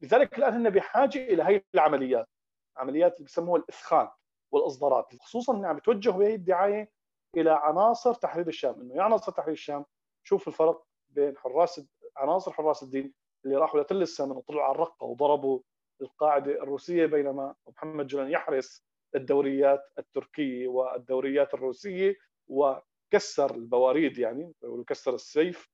لذلك 0.01 0.37
الآن 0.37 0.53
هن 0.53 0.69
بحاجة 0.69 1.19
إلى 1.19 1.43
هي 1.43 1.63
العمليات، 1.73 2.29
عمليات 2.77 3.15
اللي 3.15 3.25
بسموها 3.25 3.61
الاثخان 3.61 4.09
والإصدارات، 4.51 5.15
خصوصا 5.19 5.55
انها 5.55 5.73
بتوجه 5.73 6.09
بهي 6.09 6.35
الدعاية 6.35 6.91
إلى 7.37 7.51
عناصر 7.51 8.13
تحرير 8.13 8.47
الشام. 8.47 8.81
إنه 8.81 8.95
يا 8.95 9.01
عناصر 9.01 9.31
تحرير 9.31 9.53
الشام 9.53 9.85
شوف 10.23 10.47
الفرق 10.47 10.83
بين 11.09 11.37
حراس 11.37 11.81
عناصر 12.17 12.51
حراس 12.51 12.83
الدين 12.83 13.13
اللي 13.45 13.55
راحوا 13.55 13.81
لتل 13.81 14.01
السمن 14.01 14.31
وطلعوا 14.31 14.63
على 14.63 14.71
الرقة 14.75 15.05
وضربوا 15.05 15.59
القاعدة 16.01 16.51
الروسية 16.51 17.05
بينما 17.05 17.55
محمد 17.67 18.07
جولان 18.07 18.31
يحرس 18.31 18.83
الدوريات 19.15 19.81
التركية 19.99 20.67
والدوريات 20.67 21.53
الروسية 21.53 22.15
وكسر 22.47 23.55
البواريد 23.55 24.17
يعني 24.17 24.53
كسر 24.87 25.15
السيف 25.15 25.69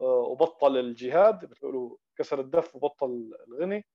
آه، 0.00 0.04
وبطل 0.20 0.76
الجهاد 0.76 1.44
بتقولوا 1.44 1.96
كسر 2.16 2.40
الدف 2.40 2.76
وبطل 2.76 3.30
الغني 3.48 3.86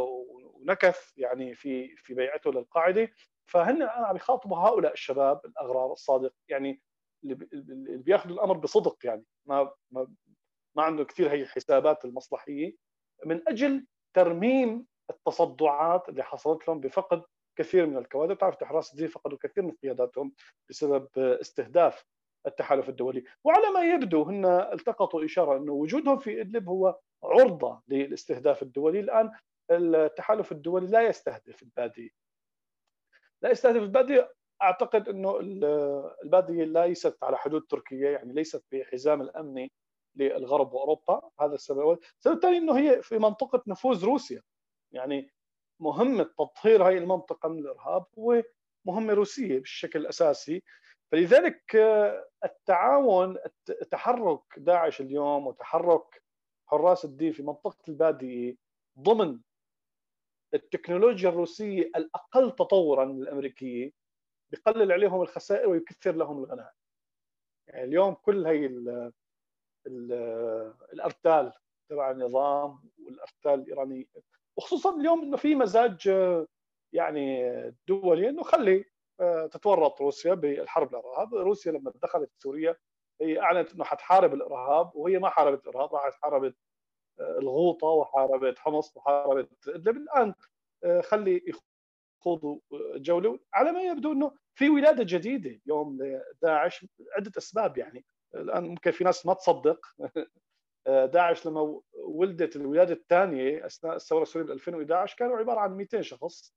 ونكث 0.00 1.12
يعني 1.18 1.54
في 1.54 1.96
في 1.96 2.14
بيعته 2.14 2.50
للقاعدة. 2.50 3.10
فهن 3.46 3.82
أنا 3.82 4.06
عم 4.06 4.16
يخاطبوا 4.16 4.58
هؤلاء 4.58 4.92
الشباب 4.92 5.40
الأغرار 5.44 5.92
الصادق 5.92 6.32
يعني 6.48 6.82
اللي 7.24 7.96
بياخذوا 7.98 8.34
الأمر 8.34 8.56
بصدق 8.56 8.96
يعني 9.04 9.24
ما 9.46 9.72
ما 9.90 10.14
ما 10.76 10.82
عنده 10.82 11.04
كثير 11.04 11.30
هي 11.30 11.42
الحسابات 11.42 12.04
المصلحية 12.04 12.76
من 13.24 13.48
أجل 13.48 13.86
ترميم 14.14 14.86
التصدعات 15.10 16.08
اللي 16.08 16.22
حصلت 16.22 16.68
لهم 16.68 16.80
بفقد 16.80 17.22
كثير 17.58 17.86
من 17.86 17.96
الكوادر، 17.96 18.34
بتعرف 18.34 18.64
حراس 18.64 18.92
الدين 18.92 19.08
فقدوا 19.08 19.38
كثير 19.38 19.64
من 19.64 19.72
قياداتهم 19.82 20.32
بسبب 20.70 21.08
استهداف 21.18 22.04
التحالف 22.46 22.88
الدولي. 22.88 23.24
وعلى 23.44 23.70
ما 23.70 23.82
يبدو 23.94 24.22
هن 24.22 24.44
التقطوا 24.46 25.24
إشارة 25.24 25.56
أنه 25.56 25.72
وجودهم 25.72 26.18
في 26.18 26.40
إدلب 26.40 26.68
هو 26.68 26.98
عرضة 27.24 27.82
للاستهداف 27.88 28.62
الدولي. 28.62 29.00
الآن 29.00 29.32
التحالف 29.70 30.52
الدولي 30.52 30.86
لا 30.86 31.02
يستهدف 31.02 31.62
البادية. 31.62 32.10
لا 33.42 33.50
يستهدف 33.50 33.82
البادية 33.82 34.32
أعتقد 34.62 35.08
إنه 35.08 35.38
الباديه 36.24 36.64
ليست 36.64 37.18
على 37.22 37.38
حدود 37.38 37.62
تركيا 37.62 38.10
يعني 38.10 38.32
ليست 38.32 38.64
في 38.70 38.84
حزام 38.84 39.20
الأمني 39.22 39.72
للغرب 40.16 40.72
وأوروبا. 40.72 41.30
هذا 41.40 41.54
السبب 41.54 41.98
السبب 42.18 42.34
الثاني 42.34 42.56
إنه 42.56 42.78
هي 42.78 43.02
في 43.02 43.18
منطقة 43.18 43.62
نفوذ 43.66 44.04
روسيا. 44.04 44.42
يعني 44.92 45.30
مهمه 45.80 46.22
تطهير 46.38 46.88
هذه 46.88 46.98
المنطقة 46.98 47.48
من 47.48 47.58
الإرهاب 47.58 48.04
هو 48.18 48.42
مهمة 48.86 49.14
روسية 49.14 49.58
بالشكل 49.58 49.98
الأساسي. 49.98 50.62
فلذلك 51.12 51.76
التعاون 52.44 53.38
تحرك 53.90 54.42
داعش 54.56 55.00
اليوم 55.00 55.46
وتحرك 55.46 56.22
حراس 56.66 57.04
الدين 57.04 57.32
في 57.32 57.42
منطقة 57.42 57.78
الباديه 57.88 58.56
ضمن 58.98 59.40
التكنولوجيا 60.54 61.28
الروسية 61.28 61.82
الأقل 61.96 62.50
تطورا 62.50 63.04
من 63.04 63.22
الامريكيه 63.22 63.92
بقلل 64.52 64.92
عليهم 64.92 65.22
الخسائر 65.22 65.68
ويكثر 65.68 66.12
لهم 66.12 66.38
الغنائم. 66.38 66.74
يعني 67.68 67.84
اليوم 67.84 68.14
كل 68.14 68.46
هي 68.46 68.66
ال 68.66 69.12
ال 69.86 70.12
الأرتال 70.92 71.52
تبع 71.90 72.10
النظام 72.10 72.90
والأرتال 72.98 73.54
الايراني 73.54 74.08
وخصوصا 74.58 74.96
اليوم 74.96 75.22
إنه 75.22 75.36
في 75.36 75.54
مزاج 75.54 76.12
يعني 76.92 77.50
دولي 77.88 78.28
إنه 78.28 78.42
خلي 78.42 78.84
آه، 79.20 79.46
تتورط 79.46 80.00
روسيا 80.00 80.34
بالحرب 80.34 80.94
الإرهاب، 80.94 81.34
روسيا 81.34 81.72
لما 81.72 81.92
دخلت 82.02 82.30
سوريا 82.38 82.76
هي 83.20 83.40
أعلنت 83.40 83.72
إنه 83.72 83.84
حتحارب 83.84 84.34
الإرهاب 84.34 84.96
وهي 84.96 85.18
ما 85.18 85.28
حاربت 85.28 85.66
الإرهاب 85.66 85.94
راحت 85.94 86.14
حاربت 86.14 86.56
الغوطة 87.20 87.86
وحاربت 87.86 88.58
حمص 88.58 88.96
وحاربت 88.96 89.68
ادلب 89.68 89.96
الآن 89.96 90.34
آه، 90.84 91.00
خلي 91.00 91.52
خوضوا 92.20 92.58
جولة. 92.96 93.38
على 93.54 93.72
ما 93.72 93.82
يبدو 93.82 94.12
إنه 94.12 94.32
في 94.54 94.70
ولادة 94.70 95.04
جديدة 95.04 95.60
اليوم 95.66 95.98
لداعش 96.02 96.86
عدة 97.16 97.32
أسباب 97.38 97.78
يعني. 97.78 98.04
الآن 98.34 98.64
ممكن 98.68 98.90
في 98.90 99.04
ناس 99.04 99.26
ما 99.26 99.34
تصدق. 99.34 99.86
داعش 100.86 101.46
لما 101.46 101.80
ولدت 101.94 102.56
الولادة 102.56 102.94
الثانية 102.94 103.66
أثناء 103.66 103.96
الثورة 103.96 104.22
السورية 104.22 104.46
ب 104.46 104.50
2011 104.50 105.16
كانوا 105.16 105.36
عبارة 105.36 105.60
عن 105.60 105.76
200 105.76 106.02
شخص 106.02 106.54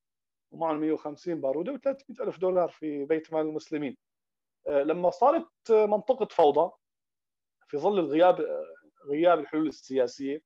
ومعهم 0.51 0.79
150 0.79 1.41
بارودة 1.41 1.73
و300 1.73 2.21
ألف 2.21 2.39
دولار 2.39 2.69
في 2.69 3.05
بيت 3.05 3.33
مال 3.33 3.41
المسلمين. 3.41 3.97
لما 4.67 5.09
صارت 5.09 5.71
منطقة 5.71 6.25
فوضى 6.25 6.71
في 7.67 7.77
ظل 7.77 7.99
الغياب 7.99 8.65
غياب 9.05 9.39
الحلول 9.39 9.67
السياسية 9.67 10.41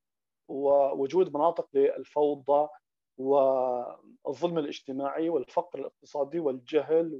ووجود 0.47 1.33
مناطق 1.35 1.69
للفوضى 1.73 2.69
والظلم 3.17 4.57
الاجتماعي 4.57 5.29
والفقر 5.29 5.79
الاقتصادي 5.79 6.39
والجهل 6.39 7.19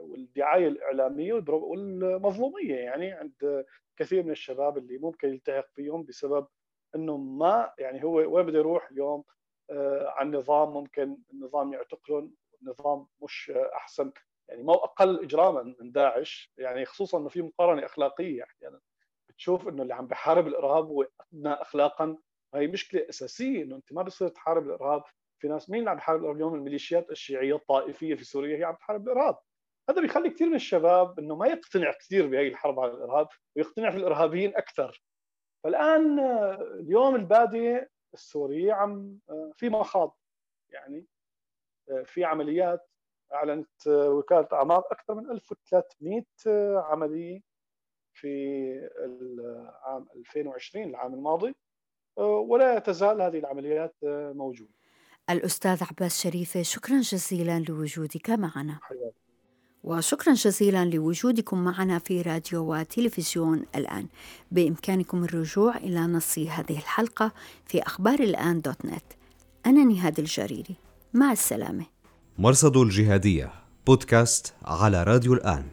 والدعاية 0.00 0.68
الإعلامية 0.68 1.44
والمظلومية 1.48 2.74
يعني 2.74 3.12
عند 3.12 3.64
كثير 3.96 4.22
من 4.22 4.30
الشباب 4.30 4.78
اللي 4.78 4.98
ممكن 4.98 5.28
يلتحق 5.28 5.66
فيهم 5.74 6.02
بسبب 6.04 6.46
إنه 6.94 7.16
ما 7.16 7.72
يعني 7.78 8.04
هو 8.04 8.14
وين 8.14 8.46
بده 8.46 8.58
يروح 8.58 8.90
اليوم؟ 8.90 9.24
آه، 9.70 10.08
عن 10.08 10.30
نظام 10.34 10.70
ممكن 10.74 11.18
النظام 11.32 11.72
يعتقلهم 11.72 12.34
النظام 12.62 13.06
مش 13.22 13.52
أحسن. 13.74 14.12
يعني 14.48 14.62
مو 14.62 14.72
أقل 14.72 15.22
إجراما 15.24 15.74
من 15.80 15.92
داعش 15.92 16.52
يعني 16.58 16.84
خصوصا 16.84 17.18
إنه 17.18 17.28
في 17.28 17.42
مقارنة 17.42 17.86
أخلاقية 17.86 18.42
أحيانا. 18.44 18.80
يعني 18.80 18.95
بتشوف 19.36 19.68
إنه 19.68 19.82
اللي 19.82 19.94
عم 19.94 20.06
بحارب 20.06 20.46
الإرهاب 20.46 20.86
هو 20.86 21.06
أدنى 21.32 21.52
اخلاقا. 21.52 22.16
هي 22.54 22.66
مشكلة 22.66 23.08
أساسية 23.08 23.62
إنه 23.62 23.76
أنت 23.76 23.92
ما 23.92 24.02
بصير 24.02 24.28
تحارب 24.28 24.66
الإرهاب. 24.66 25.02
في 25.38 25.48
ناس 25.48 25.70
مين 25.70 25.80
اللي 25.80 25.90
عم 25.90 25.96
بحارب 25.96 26.20
الإرهاب؟ 26.20 26.36
اليوم 26.36 26.54
الميليشيات 26.54 27.10
الشيعية 27.10 27.56
الطائفية 27.56 28.14
في 28.14 28.24
سوريا 28.24 28.56
هي 28.58 28.64
عم 28.64 28.74
تحارب 28.74 29.08
الإرهاب. 29.08 29.36
هذا 29.90 30.00
بيخلي 30.00 30.30
كثير 30.30 30.48
من 30.48 30.54
الشباب 30.54 31.18
إنه 31.18 31.36
ما 31.36 31.46
يقتنع 31.46 31.92
كثير 31.92 32.26
بهي 32.26 32.48
الحرب 32.48 32.80
على 32.80 32.92
الإرهاب 32.92 33.28
ويقتنع 33.56 33.90
في 33.90 33.96
الإرهابيين 33.96 34.56
أكثر. 34.56 35.02
فالآن 35.64 36.18
اليوم 36.80 37.16
البادية 37.16 37.90
السورية 38.14 38.72
عم 38.72 39.18
في 39.56 39.68
مخاض 39.68 40.18
يعني 40.70 41.06
في 42.04 42.24
عمليات. 42.24 42.88
أعلنت 43.32 43.86
وكالة 43.88 44.48
اعمار 44.52 44.84
أكثر 44.90 45.14
من 45.14 45.30
1300 45.30 46.24
عملية. 46.78 47.40
في 48.20 48.28
العام 49.04 50.06
2020 50.16 50.84
العام 50.84 51.14
الماضي 51.14 51.54
ولا 52.48 52.78
تزال 52.78 53.22
هذه 53.22 53.38
العمليات 53.38 53.94
موجودة. 54.34 54.70
الأستاذ 55.30 55.84
عباس 55.84 56.22
شريفه 56.22 56.62
شكرا 56.62 57.00
جزيلا 57.00 57.64
لوجودك 57.68 58.30
معنا. 58.30 58.78
حياتي. 58.82 59.26
وشكرا 59.84 60.32
جزيلا 60.32 60.84
لوجودكم 60.84 61.64
معنا 61.64 61.98
في 61.98 62.22
راديو 62.22 62.74
وتلفزيون 62.74 63.66
الآن 63.74 64.06
بإمكانكم 64.50 65.24
الرجوع 65.24 65.76
إلى 65.76 66.00
نص 66.00 66.38
هذه 66.38 66.78
الحلقة 66.78 67.32
في 67.66 67.82
أخبار 67.82 68.20
الآن 68.20 68.60
دوت 68.60 68.84
نت 68.84 69.12
أنا 69.66 69.84
نهاد 69.84 70.18
الجريري 70.18 70.76
مع 71.14 71.32
السلامة 71.32 71.86
مرصد 72.38 72.76
الجهادية 72.76 73.52
بودكاست 73.86 74.54
على 74.64 75.02
راديو 75.02 75.34
الآن 75.34 75.64